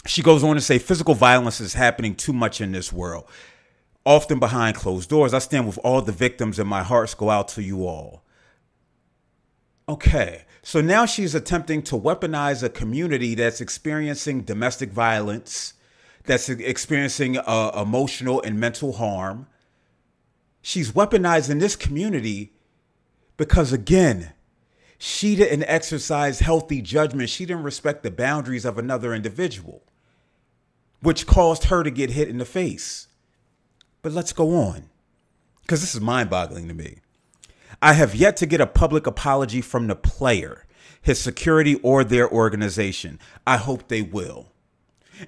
She 0.07 0.23
goes 0.23 0.43
on 0.43 0.57
to 0.57 0.61
say 0.61 0.79
physical 0.79 1.15
violence 1.15 1.61
is 1.61 1.75
happening 1.75 2.17
too 2.17 2.33
much 2.33 2.61
in 2.61 2.73
this 2.73 2.93
world 2.93 3.29
often 4.05 4.39
behind 4.39 4.77
closed 4.77 5.09
doors. 5.11 5.35
I 5.35 5.39
stand 5.39 5.67
with 5.67 5.79
all 5.79 6.03
the 6.03 6.13
victims, 6.13 6.59
and 6.59 6.69
my 6.69 6.83
hearts 6.83 7.15
go 7.15 7.31
out 7.31 7.49
to 7.49 7.63
you 7.63 7.87
all. 7.87 8.25
Okay, 9.89 10.45
so 10.63 10.81
now 10.81 11.07
she's 11.07 11.35
attempting 11.35 11.83
to 11.83 11.97
weaponize 11.97 12.63
a 12.63 12.69
community 12.69 13.35
that's 13.35 13.61
experiencing 13.61 14.43
domestic 14.43 14.91
violence, 14.91 15.75
that's 16.25 16.49
experiencing 16.49 17.39
uh, 17.39 17.73
emotional 17.75 18.41
and 18.43 18.59
mental 18.59 18.95
harm. 18.95 19.47
She's 20.63 20.93
weaponizing 20.93 21.59
this 21.59 21.75
community 21.75 22.52
because, 23.43 23.73
again, 23.73 24.35
she 24.99 25.35
didn't 25.35 25.65
exercise 25.65 26.39
healthy 26.39 26.81
judgment. 26.81 27.29
She 27.29 27.45
didn't 27.45 27.65
respect 27.65 28.05
the 28.05 28.11
boundaries 28.13 28.65
of 28.65 28.79
another 28.79 29.13
individual, 29.13 29.83
which 31.01 31.27
caused 31.27 31.65
her 31.65 31.83
to 31.83 31.91
get 31.91 32.11
hit 32.11 32.29
in 32.29 32.39
the 32.39 32.45
face. 32.45 33.09
But 34.01 34.13
let's 34.13 34.33
go 34.33 34.55
on, 34.55 34.91
because 35.63 35.81
this 35.81 35.93
is 35.93 36.01
mind 36.01 36.31
boggling 36.31 36.69
to 36.69 36.75
me. 36.75 36.99
I 37.83 37.95
have 37.95 38.15
yet 38.15 38.37
to 38.37 38.47
get 38.47 38.61
a 38.61 38.67
public 38.67 39.09
apology 39.09 39.61
from 39.61 39.89
the 39.89 39.97
player, 39.97 40.65
his 41.01 41.19
security, 41.19 41.75
or 41.83 42.05
their 42.05 42.31
organization. 42.31 43.19
I 43.45 43.57
hope 43.57 43.89
they 43.89 44.03
will. 44.03 44.53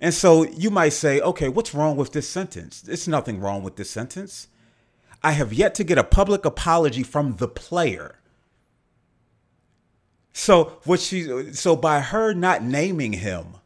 And 0.00 0.14
so 0.14 0.44
you 0.44 0.70
might 0.70 0.92
say, 0.92 1.20
okay, 1.20 1.48
what's 1.48 1.74
wrong 1.74 1.96
with 1.96 2.12
this 2.12 2.28
sentence? 2.28 2.80
There's 2.80 3.08
nothing 3.08 3.40
wrong 3.40 3.64
with 3.64 3.74
this 3.74 3.90
sentence. 3.90 4.46
I 5.24 5.32
have 5.32 5.52
yet 5.52 5.74
to 5.76 5.84
get 5.84 5.98
a 5.98 6.04
public 6.04 6.44
apology 6.44 7.02
from 7.02 7.36
the 7.36 7.48
player. 7.48 8.20
So 10.32 10.78
what 10.84 11.00
she 11.00 11.52
so 11.52 11.74
by 11.76 12.00
her 12.00 12.34
not 12.34 12.62
naming 12.62 13.14
him, 13.14 13.56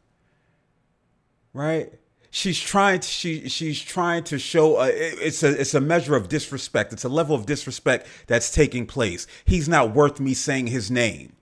right? 1.53 1.93
she's 2.31 2.59
trying 2.59 2.99
to 2.99 3.07
she 3.07 3.49
she's 3.49 3.81
trying 3.81 4.23
to 4.23 4.37
show 4.37 4.79
a, 4.81 4.87
it's 4.87 5.43
a 5.43 5.59
it's 5.59 5.73
a 5.73 5.81
measure 5.81 6.15
of 6.15 6.29
disrespect 6.29 6.93
it's 6.93 7.03
a 7.03 7.09
level 7.09 7.35
of 7.35 7.45
disrespect 7.45 8.07
that's 8.27 8.51
taking 8.51 8.85
place 8.85 9.25
he's 9.45 9.67
not 9.67 9.93
worth 9.93 10.19
me 10.19 10.33
saying 10.33 10.67
his 10.67 10.91
name 10.91 11.33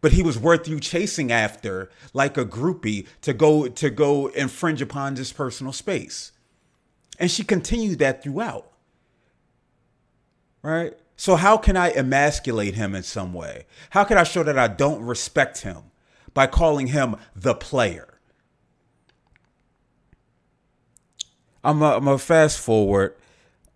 but 0.00 0.12
he 0.12 0.22
was 0.22 0.38
worth 0.38 0.68
you 0.68 0.78
chasing 0.80 1.32
after 1.32 1.90
like 2.12 2.36
a 2.36 2.44
groupie 2.44 3.06
to 3.20 3.32
go 3.32 3.68
to 3.68 3.88
go 3.88 4.26
infringe 4.28 4.82
upon 4.82 5.14
this 5.14 5.32
personal 5.32 5.72
space 5.72 6.32
and 7.18 7.30
she 7.30 7.42
continued 7.42 7.98
that 7.98 8.22
throughout 8.22 8.71
right 10.62 10.94
so 11.16 11.36
how 11.36 11.56
can 11.56 11.76
i 11.76 11.90
emasculate 11.90 12.74
him 12.74 12.94
in 12.94 13.02
some 13.02 13.32
way 13.32 13.66
how 13.90 14.04
can 14.04 14.16
i 14.18 14.22
show 14.22 14.42
that 14.42 14.58
i 14.58 14.68
don't 14.68 15.02
respect 15.02 15.62
him 15.62 15.84
by 16.34 16.46
calling 16.46 16.88
him 16.88 17.16
the 17.34 17.54
player 17.54 18.12
I'm 21.64 21.82
a, 21.82 21.96
I'm 21.96 22.08
a 22.08 22.18
fast 22.18 22.58
forward. 22.58 23.14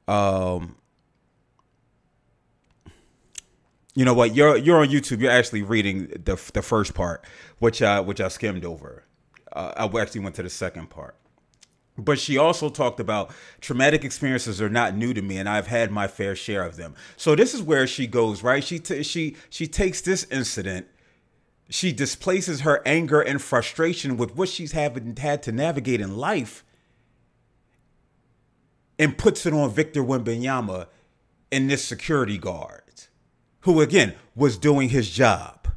Um, 0.08 0.76
you 3.94 4.04
know 4.04 4.14
what? 4.14 4.34
You're 4.34 4.56
you're 4.56 4.80
on 4.80 4.88
YouTube. 4.88 5.20
You're 5.20 5.30
actually 5.30 5.62
reading 5.62 6.08
the 6.08 6.40
the 6.52 6.62
first 6.62 6.94
part, 6.94 7.24
which 7.58 7.80
I 7.80 8.00
which 8.00 8.20
I 8.20 8.28
skimmed 8.28 8.64
over. 8.64 9.04
Uh, 9.52 9.72
I 9.76 10.00
actually 10.00 10.20
went 10.20 10.34
to 10.36 10.42
the 10.42 10.50
second 10.50 10.90
part. 10.90 11.16
But 11.98 12.18
she 12.18 12.36
also 12.36 12.68
talked 12.68 13.00
about 13.00 13.30
traumatic 13.60 14.04
experiences 14.04 14.60
are 14.60 14.68
not 14.68 14.94
new 14.94 15.14
to 15.14 15.22
me, 15.22 15.38
and 15.38 15.48
I've 15.48 15.68
had 15.68 15.90
my 15.90 16.06
fair 16.06 16.36
share 16.36 16.62
of 16.62 16.76
them. 16.76 16.94
So 17.16 17.34
this 17.34 17.54
is 17.54 17.62
where 17.62 17.86
she 17.86 18.06
goes, 18.06 18.42
right? 18.42 18.62
She 18.62 18.78
t- 18.78 19.02
she 19.02 19.36
she 19.48 19.66
takes 19.66 20.02
this 20.02 20.24
incident, 20.30 20.88
she 21.70 21.92
displaces 21.92 22.60
her 22.60 22.82
anger 22.84 23.20
and 23.22 23.40
frustration 23.40 24.18
with 24.18 24.36
what 24.36 24.50
she's 24.50 24.72
having 24.72 25.16
had 25.16 25.42
to 25.44 25.52
navigate 25.52 26.02
in 26.02 26.18
life, 26.18 26.64
and 28.98 29.16
puts 29.16 29.46
it 29.46 29.54
on 29.54 29.70
Victor 29.70 30.02
Wembanyama 30.02 30.88
and 31.50 31.70
this 31.70 31.82
security 31.82 32.36
guard, 32.36 32.82
who 33.60 33.80
again 33.80 34.14
was 34.34 34.58
doing 34.58 34.90
his 34.90 35.08
job. 35.10 35.68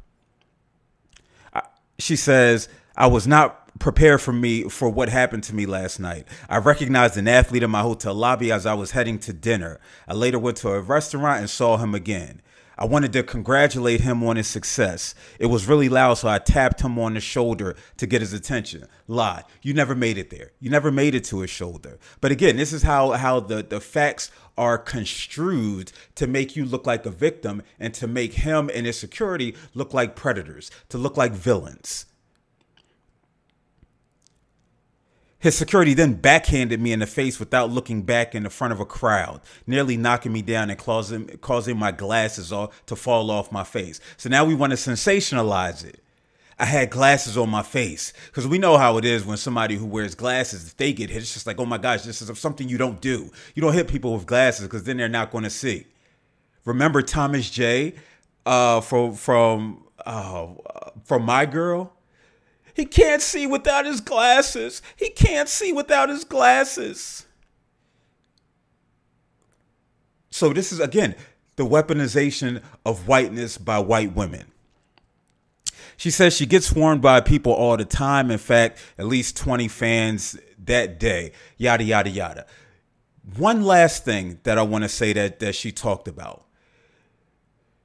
She 1.98 2.16
says, 2.16 2.68
"I 2.94 3.06
was 3.06 3.26
not." 3.26 3.59
Prepared 3.80 4.20
for 4.20 4.32
me 4.32 4.68
for 4.68 4.88
what 4.88 5.08
happened 5.08 5.42
to 5.44 5.54
me 5.54 5.66
last 5.66 5.98
night. 5.98 6.28
I 6.48 6.58
recognized 6.58 7.16
an 7.16 7.26
athlete 7.26 7.64
in 7.64 7.70
my 7.70 7.80
hotel 7.80 8.14
lobby 8.14 8.52
as 8.52 8.66
I 8.66 8.74
was 8.74 8.92
heading 8.92 9.18
to 9.20 9.32
dinner. 9.32 9.80
I 10.06 10.14
later 10.14 10.38
went 10.38 10.58
to 10.58 10.68
a 10.68 10.80
restaurant 10.80 11.40
and 11.40 11.50
saw 11.50 11.78
him 11.78 11.94
again. 11.94 12.42
I 12.78 12.86
wanted 12.86 13.12
to 13.12 13.22
congratulate 13.22 14.00
him 14.00 14.22
on 14.22 14.36
his 14.36 14.46
success. 14.46 15.14
It 15.38 15.46
was 15.46 15.66
really 15.66 15.90
loud, 15.90 16.14
so 16.14 16.28
I 16.28 16.38
tapped 16.38 16.80
him 16.80 16.98
on 16.98 17.12
the 17.12 17.20
shoulder 17.20 17.76
to 17.98 18.06
get 18.06 18.22
his 18.22 18.32
attention. 18.32 18.86
Lie. 19.06 19.44
You 19.60 19.74
never 19.74 19.94
made 19.94 20.16
it 20.16 20.30
there. 20.30 20.52
You 20.60 20.70
never 20.70 20.90
made 20.90 21.14
it 21.14 21.24
to 21.24 21.40
his 21.40 21.50
shoulder. 21.50 21.98
But 22.22 22.32
again, 22.32 22.56
this 22.56 22.72
is 22.72 22.82
how, 22.82 23.10
how 23.12 23.40
the, 23.40 23.62
the 23.62 23.80
facts 23.80 24.30
are 24.56 24.78
construed 24.78 25.92
to 26.14 26.26
make 26.26 26.56
you 26.56 26.64
look 26.64 26.86
like 26.86 27.04
a 27.04 27.10
victim 27.10 27.62
and 27.78 27.92
to 27.94 28.06
make 28.06 28.34
him 28.34 28.70
and 28.74 28.86
his 28.86 28.98
security 28.98 29.54
look 29.74 29.92
like 29.92 30.16
predators, 30.16 30.70
to 30.88 30.96
look 30.96 31.18
like 31.18 31.32
villains. 31.32 32.06
His 35.40 35.56
security 35.56 35.94
then 35.94 36.14
backhanded 36.14 36.80
me 36.80 36.92
in 36.92 37.00
the 37.00 37.06
face 37.06 37.40
without 37.40 37.70
looking 37.70 38.02
back 38.02 38.34
in 38.34 38.42
the 38.42 38.50
front 38.50 38.74
of 38.74 38.80
a 38.80 38.84
crowd, 38.84 39.40
nearly 39.66 39.96
knocking 39.96 40.32
me 40.32 40.42
down 40.42 40.68
and 40.68 40.78
causing, 40.78 41.26
causing 41.38 41.78
my 41.78 41.92
glasses 41.92 42.52
all 42.52 42.72
to 42.86 42.94
fall 42.94 43.30
off 43.30 43.50
my 43.50 43.64
face. 43.64 44.00
So 44.18 44.28
now 44.28 44.44
we 44.44 44.54
want 44.54 44.72
to 44.72 44.76
sensationalize 44.76 45.82
it. 45.82 46.04
I 46.58 46.66
had 46.66 46.90
glasses 46.90 47.38
on 47.38 47.48
my 47.48 47.62
face 47.62 48.12
because 48.26 48.46
we 48.46 48.58
know 48.58 48.76
how 48.76 48.98
it 48.98 49.06
is 49.06 49.24
when 49.24 49.38
somebody 49.38 49.76
who 49.76 49.86
wears 49.86 50.14
glasses, 50.14 50.66
if 50.66 50.76
they 50.76 50.92
get 50.92 51.08
hit, 51.08 51.22
it's 51.22 51.32
just 51.32 51.46
like, 51.46 51.58
oh 51.58 51.64
my 51.64 51.78
gosh, 51.78 52.02
this 52.02 52.20
is 52.20 52.38
something 52.38 52.68
you 52.68 52.76
don't 52.76 53.00
do. 53.00 53.30
You 53.54 53.62
don't 53.62 53.72
hit 53.72 53.88
people 53.88 54.12
with 54.12 54.26
glasses 54.26 54.66
because 54.66 54.84
then 54.84 54.98
they're 54.98 55.08
not 55.08 55.30
going 55.30 55.44
to 55.44 55.50
see. 55.50 55.86
Remember 56.66 57.00
Thomas 57.00 57.48
J. 57.48 57.94
Uh, 58.44 58.80
from 58.80 59.14
from 59.14 59.84
uh, 60.04 60.48
from 61.04 61.24
my 61.24 61.46
girl 61.46 61.92
he 62.74 62.84
can't 62.84 63.22
see 63.22 63.46
without 63.46 63.86
his 63.86 64.00
glasses. 64.00 64.82
He 64.96 65.10
can't 65.10 65.48
see 65.48 65.72
without 65.72 66.08
his 66.08 66.24
glasses. 66.24 67.26
So, 70.30 70.52
this 70.52 70.72
is 70.72 70.80
again 70.80 71.14
the 71.56 71.66
weaponization 71.66 72.62
of 72.86 73.06
whiteness 73.06 73.58
by 73.58 73.78
white 73.78 74.14
women. 74.14 74.46
She 75.96 76.10
says 76.10 76.34
she 76.34 76.46
gets 76.46 76.66
swarmed 76.66 77.02
by 77.02 77.20
people 77.20 77.52
all 77.52 77.76
the 77.76 77.84
time. 77.84 78.30
In 78.30 78.38
fact, 78.38 78.78
at 78.96 79.04
least 79.04 79.36
20 79.36 79.68
fans 79.68 80.38
that 80.64 80.98
day. 80.98 81.32
Yada, 81.58 81.84
yada, 81.84 82.08
yada. 82.08 82.46
One 83.36 83.62
last 83.62 84.04
thing 84.04 84.40
that 84.44 84.56
I 84.56 84.62
want 84.62 84.84
to 84.84 84.88
say 84.88 85.12
that, 85.12 85.40
that 85.40 85.54
she 85.54 85.72
talked 85.72 86.08
about. 86.08 86.46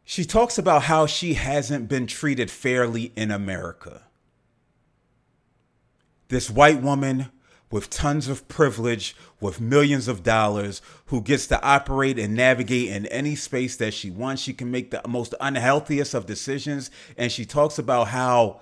She 0.05 0.23
talks 0.23 0.57
about 0.57 0.83
how 0.83 1.07
she 1.07 1.33
hasn't 1.33 1.89
been 1.89 2.07
treated 2.07 2.49
fairly 2.49 3.11
in 3.17 3.31
America 3.31 4.04
this 6.27 6.49
white 6.49 6.81
woman 6.81 7.31
with 7.71 7.89
tons 7.89 8.27
of 8.27 8.47
privilege, 8.47 9.15
with 9.39 9.59
millions 9.59 10.07
of 10.07 10.23
dollars, 10.23 10.81
who 11.07 11.21
gets 11.21 11.47
to 11.47 11.61
operate 11.61 12.17
and 12.19 12.35
navigate 12.35 12.89
in 12.89 13.05
any 13.07 13.35
space 13.35 13.75
that 13.77 13.93
she 13.93 14.09
wants. 14.09 14.41
She 14.41 14.53
can 14.53 14.71
make 14.71 14.91
the 14.91 15.01
most 15.07 15.33
unhealthiest 15.41 16.13
of 16.13 16.25
decisions. 16.25 16.91
And 17.17 17.31
she 17.31 17.43
talks 17.43 17.79
about 17.79 18.07
how, 18.09 18.61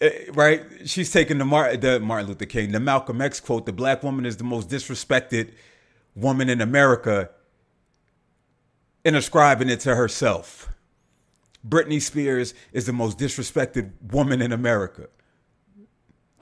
eh, 0.00 0.26
right, 0.34 0.62
she's 0.84 1.12
taking 1.12 1.38
the, 1.38 1.44
Mar- 1.44 1.76
the 1.76 2.00
Martin 2.00 2.28
Luther 2.28 2.46
King, 2.46 2.72
the 2.72 2.80
Malcolm 2.80 3.20
X 3.20 3.40
quote 3.40 3.64
the 3.64 3.72
black 3.72 4.02
woman 4.02 4.26
is 4.26 4.36
the 4.36 4.44
most 4.44 4.68
disrespected 4.68 5.52
woman 6.14 6.50
in 6.50 6.60
America, 6.60 7.30
and 9.04 9.16
ascribing 9.16 9.70
it 9.70 9.80
to 9.80 9.94
herself. 9.94 10.68
Britney 11.66 12.02
Spears 12.02 12.54
is 12.72 12.86
the 12.86 12.92
most 12.92 13.18
disrespected 13.18 13.92
woman 14.12 14.42
in 14.42 14.52
America 14.52 15.08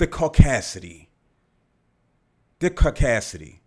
the 0.00 0.06
caucasity. 0.06 1.08
The 2.58 2.70
caucasity. 2.70 3.60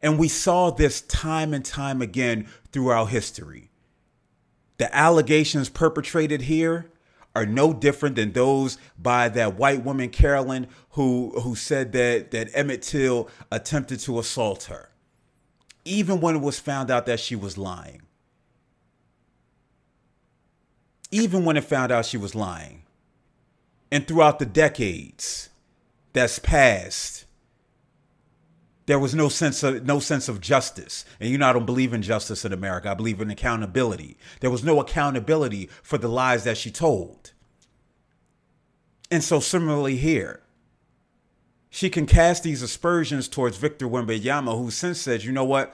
And 0.00 0.18
we 0.18 0.26
saw 0.26 0.70
this 0.70 1.02
time 1.02 1.52
and 1.52 1.62
time 1.62 2.00
again 2.00 2.48
throughout 2.72 3.10
history. 3.10 3.70
The 4.78 4.94
allegations 4.94 5.68
perpetrated 5.68 6.42
here 6.42 6.90
are 7.36 7.44
no 7.44 7.74
different 7.74 8.16
than 8.16 8.32
those 8.32 8.78
by 8.98 9.28
that 9.28 9.56
white 9.58 9.84
woman 9.84 10.08
Carolyn 10.08 10.66
who 10.90 11.38
who 11.40 11.54
said 11.54 11.92
that 11.92 12.30
that 12.30 12.48
Emmett 12.54 12.80
Till 12.80 13.28
attempted 13.52 14.00
to 14.00 14.18
assault 14.18 14.64
her 14.64 14.90
even 15.84 16.20
when 16.20 16.36
it 16.36 16.40
was 16.40 16.58
found 16.58 16.90
out 16.90 17.06
that 17.06 17.18
she 17.18 17.34
was 17.34 17.58
lying 17.58 18.02
even 21.10 21.44
when 21.44 21.56
it 21.56 21.64
found 21.64 21.90
out 21.90 22.06
she 22.06 22.16
was 22.16 22.36
lying 22.36 22.83
and 23.94 24.08
throughout 24.08 24.40
the 24.40 24.44
decades 24.44 25.50
that's 26.14 26.40
passed, 26.40 27.26
there 28.86 28.98
was 28.98 29.14
no 29.14 29.28
sense 29.28 29.62
of 29.62 29.86
no 29.86 30.00
sense 30.00 30.28
of 30.28 30.40
justice. 30.40 31.04
And 31.20 31.30
you 31.30 31.38
know 31.38 31.48
I 31.48 31.52
don't 31.52 31.64
believe 31.64 31.94
in 31.94 32.02
justice 32.02 32.44
in 32.44 32.52
America. 32.52 32.90
I 32.90 32.94
believe 32.94 33.20
in 33.20 33.30
accountability. 33.30 34.16
There 34.40 34.50
was 34.50 34.64
no 34.64 34.80
accountability 34.80 35.70
for 35.80 35.96
the 35.96 36.08
lies 36.08 36.42
that 36.42 36.58
she 36.58 36.72
told. 36.72 37.30
And 39.12 39.22
so 39.22 39.38
similarly 39.38 39.96
here, 39.96 40.42
she 41.70 41.88
can 41.88 42.06
cast 42.06 42.42
these 42.42 42.62
aspersions 42.62 43.28
towards 43.28 43.58
Victor 43.58 43.86
Wembanyama, 43.86 44.58
who 44.58 44.72
since 44.72 45.00
said, 45.00 45.22
you 45.22 45.30
know 45.30 45.44
what? 45.44 45.72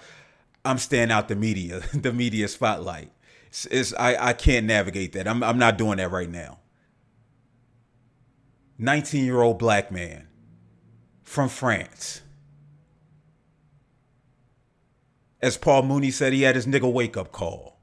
I'm 0.62 0.76
staying 0.76 1.11
out 1.11 1.28
the 1.28 1.37
media, 1.37 1.80
the 1.94 2.12
media 2.12 2.48
spotlight. 2.48 3.12
It's, 3.46 3.64
it's, 3.64 3.94
I, 3.94 4.28
I 4.28 4.33
can't 4.35 4.66
navigate 4.66 5.12
that. 5.14 5.26
I'm, 5.26 5.42
I'm 5.42 5.59
not 5.59 5.78
doing 5.78 5.96
that 5.96 6.11
right 6.11 6.30
now. 6.30 6.60
19 8.80 9.26
year 9.26 9.42
old 9.42 9.58
black 9.58 9.92
man 9.92 10.26
from 11.22 11.50
France. 11.50 12.22
As 15.42 15.58
Paul 15.58 15.82
Mooney 15.82 16.10
said, 16.10 16.32
he 16.32 16.42
had 16.42 16.56
his 16.56 16.66
nigga 16.66 16.90
wake 16.90 17.14
up 17.14 17.30
call. 17.30 17.78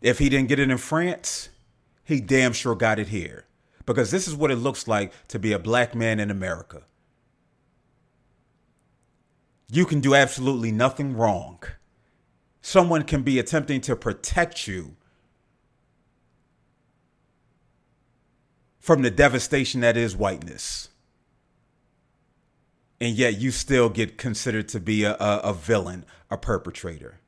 If 0.00 0.20
he 0.20 0.28
didn't 0.28 0.48
get 0.48 0.60
it 0.60 0.70
in 0.70 0.78
France, 0.78 1.48
he 2.04 2.20
damn 2.20 2.52
sure 2.52 2.76
got 2.76 3.00
it 3.00 3.08
here. 3.08 3.46
Because 3.84 4.12
this 4.12 4.28
is 4.28 4.36
what 4.36 4.52
it 4.52 4.56
looks 4.56 4.86
like 4.86 5.12
to 5.28 5.40
be 5.40 5.52
a 5.52 5.58
black 5.58 5.92
man 5.92 6.20
in 6.20 6.30
America. 6.30 6.82
You 9.72 9.84
can 9.84 10.00
do 10.00 10.14
absolutely 10.14 10.70
nothing 10.70 11.16
wrong. 11.16 11.62
Someone 12.62 13.02
can 13.02 13.22
be 13.22 13.40
attempting 13.40 13.80
to 13.82 13.96
protect 13.96 14.68
you 14.68 14.96
from 18.84 19.00
the 19.00 19.10
devastation 19.10 19.80
that 19.80 19.96
is 19.96 20.14
whiteness. 20.14 20.90
And 23.00 23.16
yet 23.16 23.40
you 23.40 23.50
still 23.50 23.88
get 23.88 24.18
considered 24.18 24.68
to 24.68 24.78
be 24.78 25.04
a, 25.04 25.14
a, 25.14 25.40
a 25.42 25.54
villain, 25.54 26.04
a 26.30 26.36
perpetrator. 26.36 27.18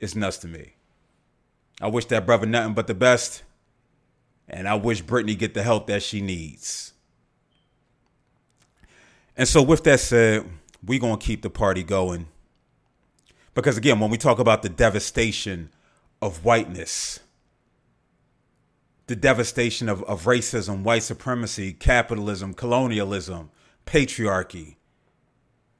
It's 0.00 0.16
nuts 0.16 0.38
to 0.38 0.48
me. 0.48 0.74
I 1.80 1.86
wish 1.86 2.06
that 2.06 2.26
brother 2.26 2.44
nothing 2.44 2.74
but 2.74 2.88
the 2.88 2.94
best. 2.94 3.44
And 4.48 4.66
I 4.66 4.74
wish 4.74 5.04
Britney 5.04 5.38
get 5.38 5.54
the 5.54 5.62
help 5.62 5.86
that 5.86 6.02
she 6.02 6.20
needs. 6.20 6.92
And 9.36 9.46
so 9.46 9.62
with 9.62 9.84
that 9.84 10.00
said, 10.00 10.44
we're 10.84 10.98
going 10.98 11.20
to 11.20 11.24
keep 11.24 11.42
the 11.42 11.50
party 11.50 11.84
going. 11.84 12.26
Because 13.54 13.76
again, 13.76 14.00
when 14.00 14.10
we 14.10 14.18
talk 14.18 14.40
about 14.40 14.62
the 14.62 14.68
devastation 14.68 15.70
of 16.20 16.44
whiteness, 16.44 17.20
the 19.12 19.16
devastation 19.16 19.90
of, 19.90 20.02
of 20.04 20.24
racism, 20.24 20.84
white 20.84 21.02
supremacy, 21.02 21.74
capitalism, 21.74 22.54
colonialism, 22.54 23.50
patriarchy. 23.84 24.76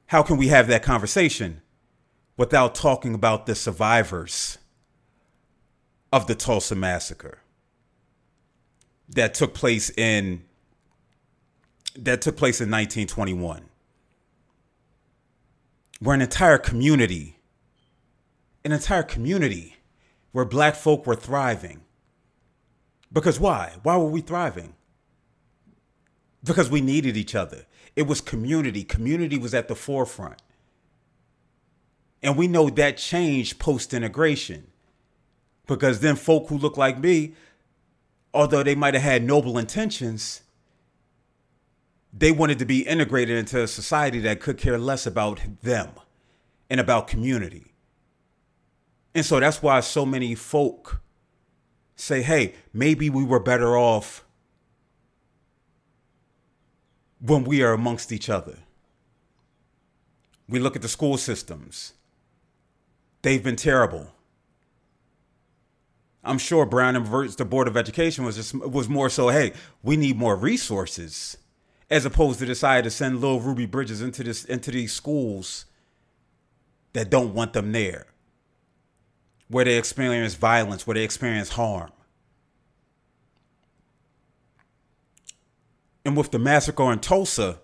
How 0.05 0.21
can 0.21 0.37
we 0.37 0.49
have 0.49 0.67
that 0.67 0.83
conversation 0.83 1.63
without 2.37 2.75
talking 2.75 3.15
about 3.15 3.47
the 3.47 3.55
survivors 3.55 4.59
of 6.11 6.27
the 6.27 6.35
Tulsa 6.35 6.75
massacre 6.75 7.39
that 9.09 9.33
took 9.33 9.55
place 9.55 9.89
in 9.97 10.43
that 11.95 12.21
took 12.21 12.37
place 12.37 12.61
in 12.61 12.69
1921? 12.69 13.63
Where 15.99 16.13
an 16.13 16.21
entire 16.21 16.59
community, 16.59 17.39
an 18.63 18.73
entire 18.73 19.01
community 19.01 19.77
where 20.33 20.45
black 20.45 20.75
folk 20.75 21.07
were 21.07 21.15
thriving 21.15 21.81
because 23.13 23.39
why? 23.39 23.75
Why 23.83 23.95
were 23.97 24.09
we 24.09 24.21
thriving? 24.21 24.73
because 26.43 26.69
we 26.69 26.81
needed 26.81 27.15
each 27.15 27.35
other. 27.35 27.65
It 27.95 28.03
was 28.03 28.21
community. 28.21 28.83
Community 28.83 29.37
was 29.37 29.53
at 29.53 29.67
the 29.67 29.75
forefront. 29.75 30.41
And 32.21 32.37
we 32.37 32.47
know 32.47 32.69
that 32.69 32.97
changed 32.97 33.59
post 33.59 33.93
integration 33.93 34.67
because 35.67 35.99
then 35.99 36.15
folk 36.15 36.49
who 36.49 36.57
look 36.57 36.77
like 36.77 36.99
me, 36.99 37.33
although 38.33 38.63
they 38.63 38.75
might 38.75 38.93
have 38.93 39.03
had 39.03 39.23
noble 39.23 39.57
intentions, 39.57 40.41
they 42.11 42.31
wanted 42.31 42.59
to 42.59 42.65
be 42.65 42.81
integrated 42.87 43.37
into 43.37 43.61
a 43.61 43.67
society 43.67 44.19
that 44.19 44.39
could 44.39 44.57
care 44.57 44.77
less 44.77 45.05
about 45.05 45.41
them 45.61 45.89
and 46.69 46.79
about 46.79 47.07
community. 47.07 47.73
And 49.15 49.25
so 49.25 49.39
that's 49.39 49.61
why 49.61 49.79
so 49.79 50.05
many 50.05 50.35
folk 50.35 51.01
say, 51.95 52.21
hey, 52.21 52.55
maybe 52.73 53.09
we 53.09 53.23
were 53.23 53.39
better 53.39 53.77
off 53.77 54.23
when 57.19 57.43
we 57.43 57.63
are 57.63 57.73
amongst 57.73 58.11
each 58.11 58.29
other. 58.29 58.57
We 60.49 60.59
look 60.59 60.75
at 60.75 60.81
the 60.81 60.89
school 60.89 61.17
systems, 61.17 61.93
they've 63.21 63.43
been 63.43 63.55
terrible. 63.55 64.13
I'm 66.25 66.37
sure 66.37 66.65
Brown 66.65 66.95
and 66.95 67.05
the 67.05 67.45
Board 67.45 67.67
of 67.67 67.75
Education 67.75 68.23
was 68.23 68.35
just 68.35 68.53
was 68.53 68.87
more 68.87 69.09
so, 69.09 69.29
hey, 69.29 69.53
we 69.81 69.97
need 69.97 70.17
more 70.17 70.35
resources, 70.35 71.37
as 71.89 72.05
opposed 72.05 72.39
to 72.39 72.45
decide 72.45 72.85
to 72.85 72.89
send 72.89 73.19
little 73.19 73.41
Ruby 73.41 73.65
Bridges 73.65 74.01
into 74.01 74.23
this 74.23 74.45
into 74.45 74.71
these 74.71 74.93
schools 74.93 75.65
that 76.93 77.09
don't 77.09 77.33
want 77.33 77.53
them 77.53 77.71
there, 77.71 78.07
where 79.47 79.65
they 79.65 79.77
experience 79.77 80.35
violence, 80.35 80.87
where 80.87 80.95
they 80.95 81.03
experience 81.03 81.49
harm. 81.49 81.91
And 86.05 86.17
with 86.17 86.31
the 86.31 86.39
massacre 86.39 86.91
in 86.91 86.99
Tulsa, 86.99 87.59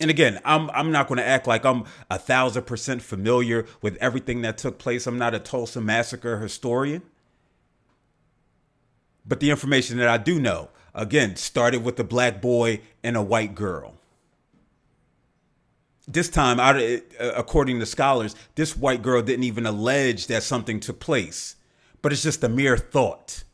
and 0.00 0.10
again, 0.10 0.40
I'm 0.44 0.70
I'm 0.70 0.90
not 0.90 1.08
going 1.08 1.18
to 1.18 1.26
act 1.26 1.46
like 1.46 1.64
I'm 1.64 1.84
a 2.10 2.18
thousand 2.18 2.64
percent 2.64 3.02
familiar 3.02 3.66
with 3.82 3.96
everything 3.96 4.42
that 4.42 4.56
took 4.58 4.78
place. 4.78 5.06
I'm 5.06 5.18
not 5.18 5.34
a 5.34 5.38
Tulsa 5.38 5.80
massacre 5.80 6.38
historian. 6.38 7.02
But 9.26 9.40
the 9.40 9.50
information 9.50 9.98
that 9.98 10.08
I 10.08 10.16
do 10.16 10.40
know, 10.40 10.70
again, 10.94 11.36
started 11.36 11.84
with 11.84 12.00
a 12.00 12.04
black 12.04 12.40
boy 12.40 12.80
and 13.04 13.16
a 13.16 13.22
white 13.22 13.54
girl. 13.54 13.99
This 16.12 16.28
time, 16.28 16.58
uh, 16.58 16.98
according 17.36 17.78
to 17.78 17.86
scholars, 17.86 18.34
this 18.56 18.76
white 18.76 19.00
girl 19.00 19.22
didn't 19.22 19.44
even 19.44 19.64
allege 19.64 20.26
that 20.26 20.42
something 20.42 20.80
took 20.80 20.98
place, 20.98 21.54
but 22.02 22.12
it's 22.12 22.24
just 22.24 22.42
a 22.42 22.48
mere 22.48 22.76
thought 22.76 23.44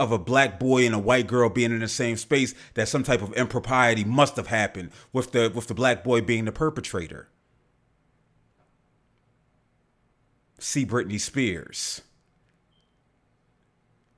of 0.00 0.10
a 0.10 0.18
black 0.18 0.58
boy 0.58 0.86
and 0.86 0.94
a 0.94 0.98
white 0.98 1.26
girl 1.26 1.50
being 1.50 1.70
in 1.70 1.80
the 1.80 1.88
same 1.88 2.16
space 2.16 2.54
that 2.74 2.88
some 2.88 3.02
type 3.02 3.20
of 3.20 3.34
impropriety 3.34 4.04
must 4.04 4.36
have 4.36 4.46
happened 4.46 4.90
with 5.12 5.32
the 5.32 5.52
with 5.54 5.66
the 5.66 5.74
black 5.74 6.02
boy 6.02 6.22
being 6.22 6.46
the 6.46 6.52
perpetrator. 6.52 7.28
See 10.58 10.86
Britney 10.86 11.20
Spears. 11.20 12.00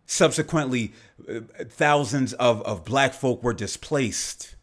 Subsequently, 0.07 0.93
uh, 1.29 1.41
thousands 1.69 2.35
of, 2.35 2.63
of 2.63 2.85
black 2.85 3.15
folk 3.15 3.43
were 3.43 3.55
displaced. 3.55 4.55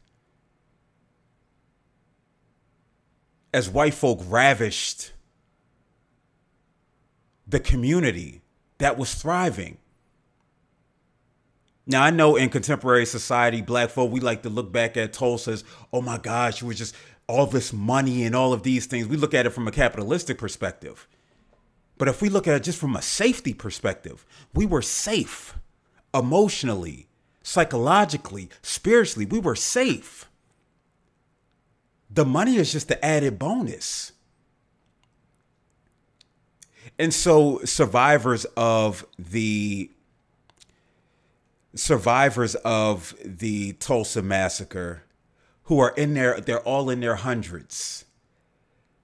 As 3.54 3.70
white 3.70 3.94
folk 3.94 4.22
ravished 4.26 5.12
the 7.48 7.60
community 7.60 8.42
that 8.78 8.98
was 8.98 9.14
thriving. 9.14 9.78
Now 11.86 12.04
I 12.04 12.10
know 12.10 12.36
in 12.38 12.50
contemporary 12.50 13.06
society, 13.06 13.62
black 13.62 13.90
folk, 13.90 14.12
we 14.12 14.22
like 14.22 14.44
to 14.44 14.50
look 14.50 14.72
back 14.72 14.96
at 14.96 15.14
Tulsa 15.14 15.52
as, 15.52 15.64
oh 15.92 16.02
my 16.02 16.18
gosh, 16.18 16.62
it 16.62 16.66
was 16.66 16.78
just 16.78 16.96
all 17.28 17.46
this 17.46 17.74
money 17.74 18.24
and 18.24 18.36
all 18.36 18.54
of 18.54 18.64
these 18.64 18.86
things. 18.86 19.08
We 19.08 19.18
look 19.18 19.34
at 19.34 19.46
it 19.46 19.50
from 19.50 19.68
a 19.68 19.72
capitalistic 19.72 20.38
perspective. 20.38 21.08
But 21.98 22.08
if 22.08 22.22
we 22.22 22.30
look 22.30 22.48
at 22.48 22.56
it 22.56 22.64
just 22.64 22.80
from 22.80 22.96
a 22.96 23.02
safety 23.02 23.54
perspective, 23.54 24.26
we 24.54 24.66
were 24.66 24.82
safe 24.82 25.56
emotionally, 26.14 27.08
psychologically, 27.44 28.50
spiritually. 28.62 29.26
We 29.26 29.40
were 29.40 29.56
safe. 29.56 30.30
The 32.14 32.26
money 32.26 32.58
is 32.58 32.72
just 32.72 32.88
the 32.88 33.04
added 33.04 33.40
bonus. 33.40 34.12
And 37.00 37.14
so 37.14 37.62
survivors 37.64 38.46
of 38.58 39.06
the 39.18 39.90
survivors 41.74 42.56
of 42.56 43.16
the 43.24 43.74
Tulsa 43.74 44.22
massacre 44.22 45.04
who 45.64 45.80
are 45.80 45.94
in 45.96 46.14
there, 46.14 46.42
they're 46.42 46.60
all 46.60 46.90
in 46.90 47.00
their 47.00 47.16
hundreds. 47.16 48.06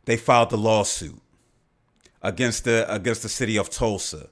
They 0.06 0.18
filed 0.18 0.50
the 0.50 0.58
lawsuit 0.58 1.22
against 2.22 2.66
the 2.66 2.92
against 2.94 3.24
the 3.24 3.30
city 3.30 3.58
of 3.58 3.70
Tulsa 3.70 4.30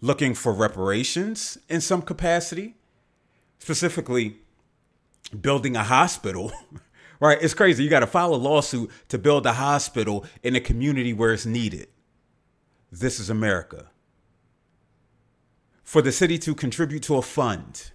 looking 0.00 0.34
for 0.34 0.52
reparations 0.52 1.56
in 1.68 1.80
some 1.80 2.02
capacity, 2.02 2.74
specifically 3.58 4.36
building 5.40 5.76
a 5.76 5.84
hospital. 5.84 6.52
right? 7.22 7.38
It's 7.40 7.54
crazy. 7.54 7.84
You 7.84 7.88
got 7.88 8.00
to 8.00 8.06
file 8.06 8.34
a 8.34 8.36
lawsuit 8.36 8.90
to 9.08 9.16
build 9.16 9.46
a 9.46 9.52
hospital 9.52 10.26
in 10.42 10.56
a 10.56 10.60
community 10.60 11.12
where 11.12 11.32
it's 11.32 11.46
needed. 11.46 11.86
This 12.90 13.20
is 13.20 13.30
America 13.30 13.90
for 15.84 16.02
the 16.02 16.10
city 16.12 16.38
to 16.38 16.54
contribute 16.54 17.02
to 17.04 17.16
a 17.16 17.22
fund 17.22 17.92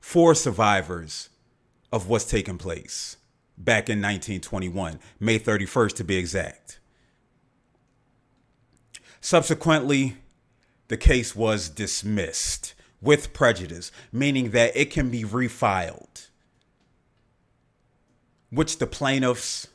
for 0.00 0.34
survivors 0.34 1.28
of 1.92 2.08
what's 2.08 2.24
taken 2.24 2.58
place 2.58 3.16
back 3.56 3.88
in 3.88 3.98
1921, 3.98 4.98
May 5.20 5.38
31st 5.38 5.94
to 5.96 6.04
be 6.04 6.16
exact. 6.16 6.80
Subsequently, 9.20 10.16
the 10.88 10.96
case 10.96 11.36
was 11.36 11.68
dismissed 11.68 12.74
with 13.00 13.32
prejudice, 13.32 13.92
meaning 14.12 14.50
that 14.50 14.76
it 14.76 14.90
can 14.90 15.10
be 15.10 15.22
refiled, 15.22 16.28
which 18.54 18.78
the 18.78 18.86
plaintiffs, 18.86 19.68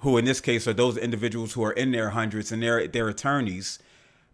who 0.00 0.16
in 0.18 0.24
this 0.24 0.40
case 0.40 0.66
are 0.68 0.74
those 0.74 0.96
individuals 0.96 1.52
who 1.54 1.64
are 1.64 1.72
in 1.72 1.92
their 1.92 2.10
hundreds 2.10 2.52
and 2.52 2.62
their, 2.62 2.86
their 2.86 3.08
attorneys, 3.08 3.78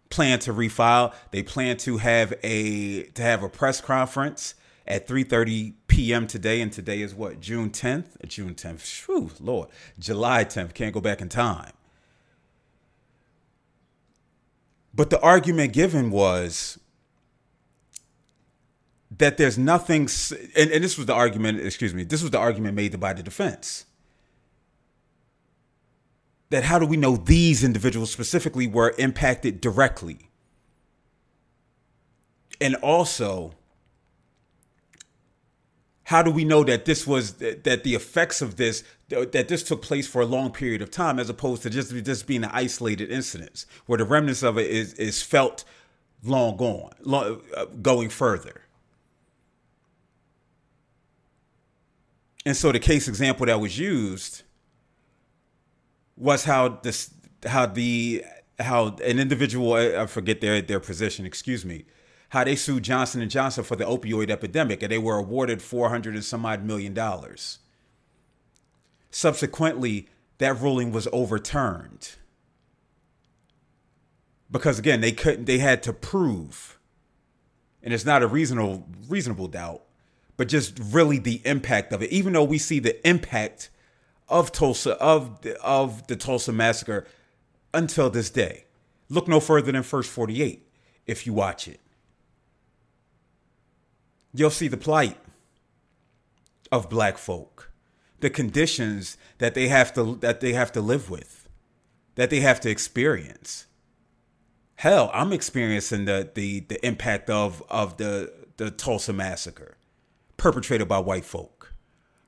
plan 0.09 0.39
to 0.39 0.53
refile. 0.53 1.13
They 1.31 1.43
plan 1.43 1.77
to 1.77 1.97
have 1.97 2.33
a 2.43 3.03
to 3.03 3.21
have 3.21 3.43
a 3.43 3.49
press 3.49 3.81
conference 3.81 4.55
at 4.87 5.07
3:30 5.07 5.73
p.m. 5.87 6.27
today, 6.27 6.61
and 6.61 6.71
today 6.71 7.01
is 7.01 7.15
what 7.15 7.39
June 7.39 7.69
10th. 7.69 8.27
June 8.27 8.55
10th. 8.55 9.05
Whew, 9.05 9.31
Lord, 9.39 9.69
July 9.97 10.45
10th. 10.45 10.73
Can't 10.73 10.93
go 10.93 11.01
back 11.01 11.21
in 11.21 11.29
time. 11.29 11.71
But 14.93 15.09
the 15.09 15.19
argument 15.21 15.73
given 15.73 16.11
was 16.11 16.79
that 19.17 19.37
there's 19.37 19.57
nothing, 19.57 20.09
and, 20.55 20.71
and 20.71 20.83
this 20.83 20.97
was 20.97 21.05
the 21.05 21.13
argument. 21.13 21.59
Excuse 21.59 21.93
me. 21.93 22.03
This 22.03 22.21
was 22.21 22.31
the 22.31 22.39
argument 22.39 22.75
made 22.75 22.99
by 22.99 23.13
the 23.13 23.23
defense 23.23 23.85
that 26.53 26.63
how 26.65 26.77
do 26.77 26.85
we 26.85 26.97
know 26.97 27.17
these 27.17 27.63
individuals 27.63 28.11
specifically 28.11 28.67
were 28.67 28.93
impacted 28.99 29.59
directly? 29.59 30.29
And 32.61 32.75
also, 32.75 33.53
how 36.03 36.21
do 36.21 36.29
we 36.29 36.45
know 36.45 36.63
that 36.63 36.85
this 36.85 37.07
was 37.07 37.33
that 37.33 37.83
the 37.83 37.95
effects 37.95 38.41
of 38.43 38.57
this 38.57 38.83
that 39.09 39.47
this 39.47 39.63
took 39.63 39.81
place 39.81 40.07
for 40.07 40.21
a 40.21 40.27
long 40.27 40.51
period 40.51 40.83
of 40.83 40.91
time 40.91 41.17
as 41.17 41.27
opposed 41.27 41.63
to 41.63 41.71
just 41.71 41.91
just 42.05 42.27
being 42.27 42.43
an 42.43 42.51
isolated 42.53 43.09
incident 43.09 43.65
where 43.87 43.97
the 43.97 44.05
remnants 44.05 44.43
of 44.43 44.59
it 44.59 44.69
is 44.69 44.93
is 44.93 45.23
felt 45.23 45.63
long 46.23 46.55
gone 46.55 46.91
long, 47.01 47.41
uh, 47.57 47.65
going 47.81 48.09
further 48.09 48.62
and 52.45 52.55
so 52.55 52.71
the 52.71 52.79
case 52.79 53.07
example 53.07 53.45
that 53.45 53.59
was 53.59 53.77
used 53.77 54.43
was 56.15 56.43
how 56.43 56.79
this 56.83 57.13
how 57.45 57.65
the 57.65 58.23
how 58.59 58.87
an 59.03 59.19
individual 59.19 59.73
I 59.73 60.05
forget 60.05 60.41
their 60.41 60.61
their 60.61 60.79
position, 60.79 61.25
excuse 61.25 61.65
me, 61.65 61.85
how 62.29 62.43
they 62.43 62.55
sued 62.55 62.83
Johnson 62.83 63.21
and 63.21 63.31
Johnson 63.31 63.63
for 63.63 63.75
the 63.75 63.85
opioid 63.85 64.29
epidemic 64.29 64.83
and 64.83 64.91
they 64.91 64.97
were 64.97 65.17
awarded 65.17 65.61
400 65.61 66.15
and 66.15 66.23
some 66.23 66.45
odd 66.45 66.63
million 66.63 66.93
dollars. 66.93 67.59
Subsequently, 69.09 70.09
that 70.39 70.59
ruling 70.59 70.91
was 70.91 71.07
overturned. 71.13 72.15
Because 74.49 74.79
again, 74.79 75.01
they 75.01 75.11
couldn't 75.11 75.45
they 75.45 75.59
had 75.59 75.81
to 75.83 75.93
prove 75.93 76.79
and 77.83 77.93
it's 77.93 78.05
not 78.05 78.23
a 78.23 78.27
reasonable 78.27 78.87
reasonable 79.07 79.47
doubt, 79.47 79.82
but 80.37 80.47
just 80.47 80.79
really 80.79 81.19
the 81.19 81.41
impact 81.45 81.93
of 81.93 82.01
it. 82.01 82.11
Even 82.11 82.33
though 82.33 82.43
we 82.43 82.57
see 82.57 82.79
the 82.79 83.07
impact 83.07 83.69
of 84.33 84.51
Tulsa 84.51 84.93
of 84.93 85.41
the, 85.41 85.61
of 85.61 86.07
the 86.07 86.15
Tulsa 86.15 86.51
massacre 86.51 87.05
until 87.73 88.09
this 88.09 88.29
day. 88.29 88.65
Look 89.09 89.27
no 89.27 89.39
further 89.39 89.71
than 89.71 89.83
First 89.83 90.09
48 90.09 90.67
if 91.05 91.25
you 91.25 91.33
watch 91.33 91.67
it. 91.67 91.79
You'll 94.33 94.49
see 94.49 94.67
the 94.67 94.77
plight 94.77 95.17
of 96.71 96.89
black 96.89 97.17
folk, 97.17 97.71
the 98.19 98.29
conditions 98.29 99.17
that 99.37 99.53
they 99.53 99.67
have 99.67 99.93
to 99.93 100.15
that 100.21 100.41
they 100.41 100.53
have 100.53 100.71
to 100.71 100.81
live 100.81 101.09
with, 101.09 101.47
that 102.15 102.31
they 102.31 102.39
have 102.39 102.59
to 102.61 102.69
experience. 102.69 103.67
Hell, 104.77 105.11
I'm 105.13 105.31
experiencing 105.31 106.05
the 106.05 106.31
the 106.33 106.61
the 106.61 106.83
impact 106.83 107.29
of 107.29 107.61
of 107.69 107.97
the 107.97 108.33
the 108.57 108.71
Tulsa 108.71 109.13
massacre 109.13 109.77
perpetrated 110.37 110.87
by 110.87 110.99
white 110.99 111.25
folk. 111.25 111.73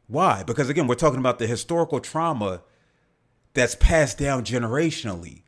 Why? 0.07 0.43
Because 0.43 0.69
again, 0.69 0.87
we're 0.87 0.95
talking 0.95 1.19
about 1.19 1.39
the 1.39 1.47
historical 1.47 1.99
trauma 1.99 2.61
that's 3.53 3.75
passed 3.75 4.17
down 4.17 4.43
generationally. 4.43 5.41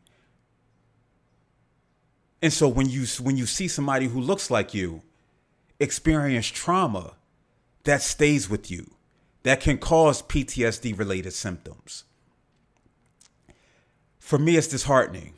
And 2.42 2.54
so 2.54 2.68
when 2.68 2.90
you 2.90 3.06
when 3.22 3.38
you 3.38 3.46
see 3.46 3.68
somebody 3.68 4.08
who 4.08 4.20
looks 4.20 4.50
like 4.52 4.74
you 4.74 5.02
experience 5.80 6.48
trauma, 6.48 7.14
that 7.84 8.02
stays 8.02 8.50
with 8.50 8.70
you. 8.70 8.92
That 9.44 9.62
can 9.62 9.78
cause 9.78 10.22
PTSD 10.22 10.98
related 11.00 11.32
symptoms. 11.32 12.04
For 14.20 14.38
me, 14.38 14.58
it's 14.58 14.68
disheartening. 14.68 15.36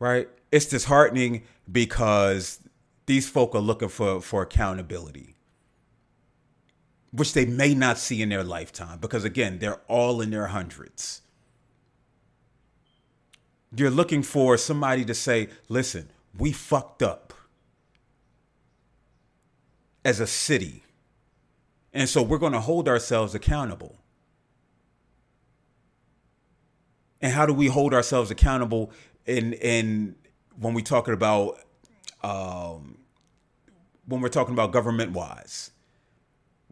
Right? 0.00 0.28
It's 0.50 0.66
disheartening 0.66 1.44
because 1.70 2.58
these 3.06 3.28
folk 3.28 3.54
are 3.54 3.60
looking 3.60 3.88
for, 3.88 4.20
for 4.20 4.42
accountability, 4.42 5.36
which 7.12 7.34
they 7.34 7.44
may 7.44 7.74
not 7.74 7.98
see 7.98 8.22
in 8.22 8.30
their 8.30 8.42
lifetime 8.42 8.98
because, 8.98 9.24
again, 9.24 9.58
they're 9.58 9.80
all 9.86 10.20
in 10.20 10.30
their 10.30 10.48
hundreds. 10.48 11.20
You're 13.74 13.90
looking 13.90 14.22
for 14.22 14.56
somebody 14.56 15.04
to 15.04 15.14
say, 15.14 15.48
listen, 15.68 16.10
we 16.36 16.52
fucked 16.52 17.02
up 17.02 17.32
as 20.04 20.20
a 20.20 20.26
city. 20.26 20.82
And 21.92 22.08
so 22.08 22.22
we're 22.22 22.38
going 22.38 22.52
to 22.52 22.60
hold 22.60 22.88
ourselves 22.88 23.34
accountable. 23.34 23.96
And 27.20 27.32
how 27.32 27.46
do 27.46 27.52
we 27.52 27.66
hold 27.66 27.94
ourselves 27.94 28.30
accountable 28.30 28.90
in 29.26 29.52
in 29.52 30.16
when 30.58 30.74
we 30.74 30.82
talking 30.82 31.14
about 31.14 31.60
um, 32.22 32.98
when 34.06 34.20
we're 34.20 34.28
talking 34.28 34.54
about 34.54 34.72
government 34.72 35.12
wise? 35.12 35.70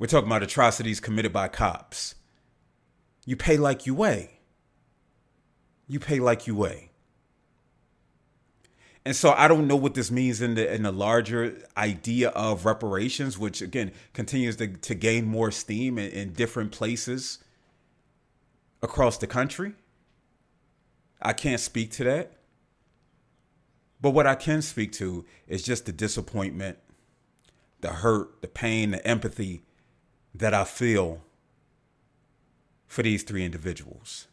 We're 0.01 0.07
talking 0.07 0.29
about 0.29 0.43
atrocities 0.43 0.99
committed 0.99 1.31
by 1.31 1.49
cops. 1.49 2.15
You 3.27 3.37
pay 3.37 3.59
like 3.59 3.85
you 3.85 3.95
weigh. 3.95 4.41
You 5.87 6.01
pay 6.01 6.21
like 6.21 6.47
you 6.47 6.55
weigh. 6.55 6.91
And 9.05 9.15
so 9.15 9.33
I 9.33 9.47
don't 9.47 9.67
know 9.67 9.77
what 9.77 9.93
this 9.93 10.11
means 10.11 10.41
in 10.41 10.55
the 10.55 10.73
in 10.73 10.85
the 10.85 10.91
larger 10.91 11.59
idea 11.77 12.31
of 12.31 12.65
reparations, 12.65 13.39
which 13.39 13.61
again 13.61 13.93
continues 14.15 14.57
to, 14.57 14.69
to 14.69 14.95
gain 14.95 15.27
more 15.27 15.51
steam 15.51 15.99
in, 15.99 16.11
in 16.13 16.33
different 16.33 16.73
places 16.73 17.39
across 18.83 19.19
the 19.19 19.27
country. 19.27 19.75
I 21.21 21.35
can't 21.35 21.61
speak 21.61 21.91
to 21.93 22.05
that. 22.05 22.33
But 24.01 24.13
what 24.13 24.27
I 24.27 24.35
can 24.35 24.63
speak 24.63 24.93
to 24.93 25.27
is 25.47 25.63
just 25.63 25.85
the 25.85 25.93
disappointment, 25.93 26.79
the 27.83 27.89
hurt, 27.89 28.41
the 28.41 28.49
pain, 28.49 28.93
the 28.93 29.07
empathy 29.07 29.65
that 30.35 30.55
I 30.55 30.65
feel 30.65 31.23
for 32.87 33.03
these 33.03 33.23
three 33.23 33.45
individuals. 33.45 34.27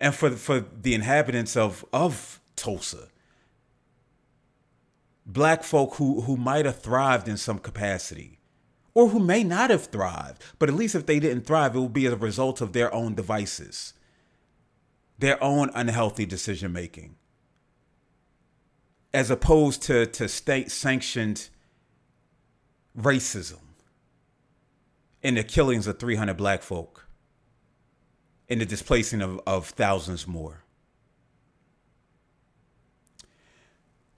And 0.00 0.14
for 0.14 0.30
for 0.30 0.60
the 0.60 0.94
inhabitants 0.94 1.56
of 1.56 1.84
of 1.92 2.40
Tulsa 2.56 3.08
black 5.26 5.62
folk 5.62 5.94
who 5.94 6.22
who 6.22 6.36
might 6.36 6.66
have 6.66 6.80
thrived 6.80 7.28
in 7.28 7.36
some 7.36 7.58
capacity 7.58 8.38
or 8.92 9.08
who 9.08 9.18
may 9.18 9.42
not 9.42 9.70
have 9.70 9.86
thrived 9.86 10.42
but 10.58 10.68
at 10.68 10.74
least 10.74 10.94
if 10.94 11.06
they 11.06 11.18
didn't 11.18 11.46
thrive 11.46 11.74
it 11.74 11.78
will 11.78 11.88
be 11.88 12.06
as 12.06 12.12
a 12.12 12.16
result 12.16 12.60
of 12.60 12.72
their 12.72 12.92
own 12.92 13.14
devices 13.14 13.94
their 15.18 15.42
own 15.42 15.70
unhealthy 15.74 16.26
decision 16.26 16.72
making 16.72 17.16
as 19.14 19.30
opposed 19.30 19.80
to 19.80 20.04
to 20.04 20.28
state 20.28 20.70
sanctioned 20.70 21.48
racism 22.98 23.63
in 25.24 25.34
the 25.34 25.42
killings 25.42 25.88
of 25.88 25.98
300 25.98 26.36
black 26.36 26.62
folk 26.62 27.08
in 28.46 28.60
the 28.60 28.66
displacing 28.66 29.20
of, 29.20 29.40
of 29.46 29.66
thousands 29.66 30.28
more 30.28 30.64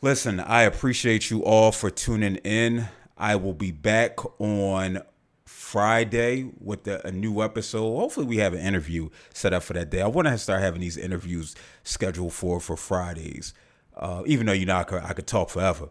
Listen, 0.02 0.40
I 0.40 0.62
appreciate 0.62 1.30
you 1.30 1.42
all 1.42 1.72
for 1.72 1.90
tuning 1.90 2.36
in. 2.36 2.86
I 3.16 3.34
will 3.36 3.54
be 3.54 3.72
back 3.72 4.18
on 4.38 5.00
Friday 5.46 6.50
with 6.60 6.84
the, 6.84 7.04
a 7.04 7.10
new 7.10 7.42
episode. 7.42 7.96
Hopefully, 7.96 8.26
we 8.26 8.36
have 8.36 8.52
an 8.52 8.60
interview 8.60 9.08
set 9.32 9.54
up 9.54 9.62
for 9.62 9.72
that 9.72 9.90
day. 9.90 10.02
I 10.02 10.06
want 10.06 10.28
to 10.28 10.36
start 10.36 10.60
having 10.60 10.82
these 10.82 10.98
interviews 10.98 11.56
scheduled 11.82 12.34
for 12.34 12.60
for 12.60 12.76
Fridays. 12.76 13.54
Uh, 13.96 14.22
even 14.26 14.46
though 14.46 14.52
you 14.52 14.66
know 14.66 14.76
I 14.76 14.84
could, 14.84 15.02
I 15.02 15.14
could 15.14 15.26
talk 15.26 15.48
forever. 15.48 15.88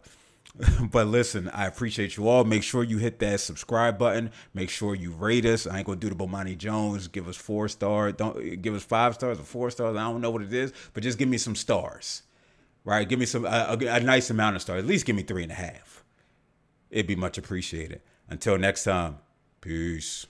but 0.92 1.08
listen, 1.08 1.50
I 1.50 1.66
appreciate 1.66 2.18
you 2.18 2.28
all. 2.30 2.44
Make 2.44 2.64
sure 2.64 2.84
you 2.84 2.98
hit 2.98 3.20
that 3.20 3.40
subscribe 3.42 3.98
button. 3.98 4.32
Make 4.54 4.70
sure 4.70 4.96
you 4.96 5.12
rate 5.12 5.46
us. 5.46 5.68
I 5.68 5.78
ain't 5.78 5.86
gonna 5.86 6.00
do 6.00 6.10
the 6.10 6.16
Bomani 6.16 6.58
Jones. 6.58 7.08
Give 7.08 7.28
us 7.28 7.36
four 7.36 7.68
stars. 7.68 8.14
Don't 8.14 8.62
give 8.62 8.74
us 8.74 8.84
five 8.84 9.16
stars 9.16 9.40
or 9.40 9.44
four 9.44 9.70
stars. 9.70 9.98
I 9.98 10.04
don't 10.04 10.22
know 10.22 10.32
what 10.32 10.42
it 10.42 10.54
is, 10.54 10.72
but 10.94 11.04
just 11.04 11.18
give 11.18 11.28
me 11.28 11.38
some 11.38 11.56
stars 11.56 12.24
right? 12.86 13.10
Give 13.10 13.20
me 13.20 13.26
some 13.26 13.46
a, 13.46 13.78
a, 13.80 14.00
nice 14.00 14.30
amount 14.30 14.56
of 14.56 14.62
stars. 14.62 14.80
At 14.80 14.86
least 14.86 15.06
give 15.06 15.16
me 15.16 15.24
three 15.24 15.44
and 15.44 15.52
a 15.52 15.56
half. 15.56 16.04
It'd 16.90 17.08
be 17.08 17.16
much 17.16 17.38
appreciated. 17.38 18.02
Until 18.30 18.58
next 18.58 18.86
time, 18.86 19.18
peace. 19.60 20.28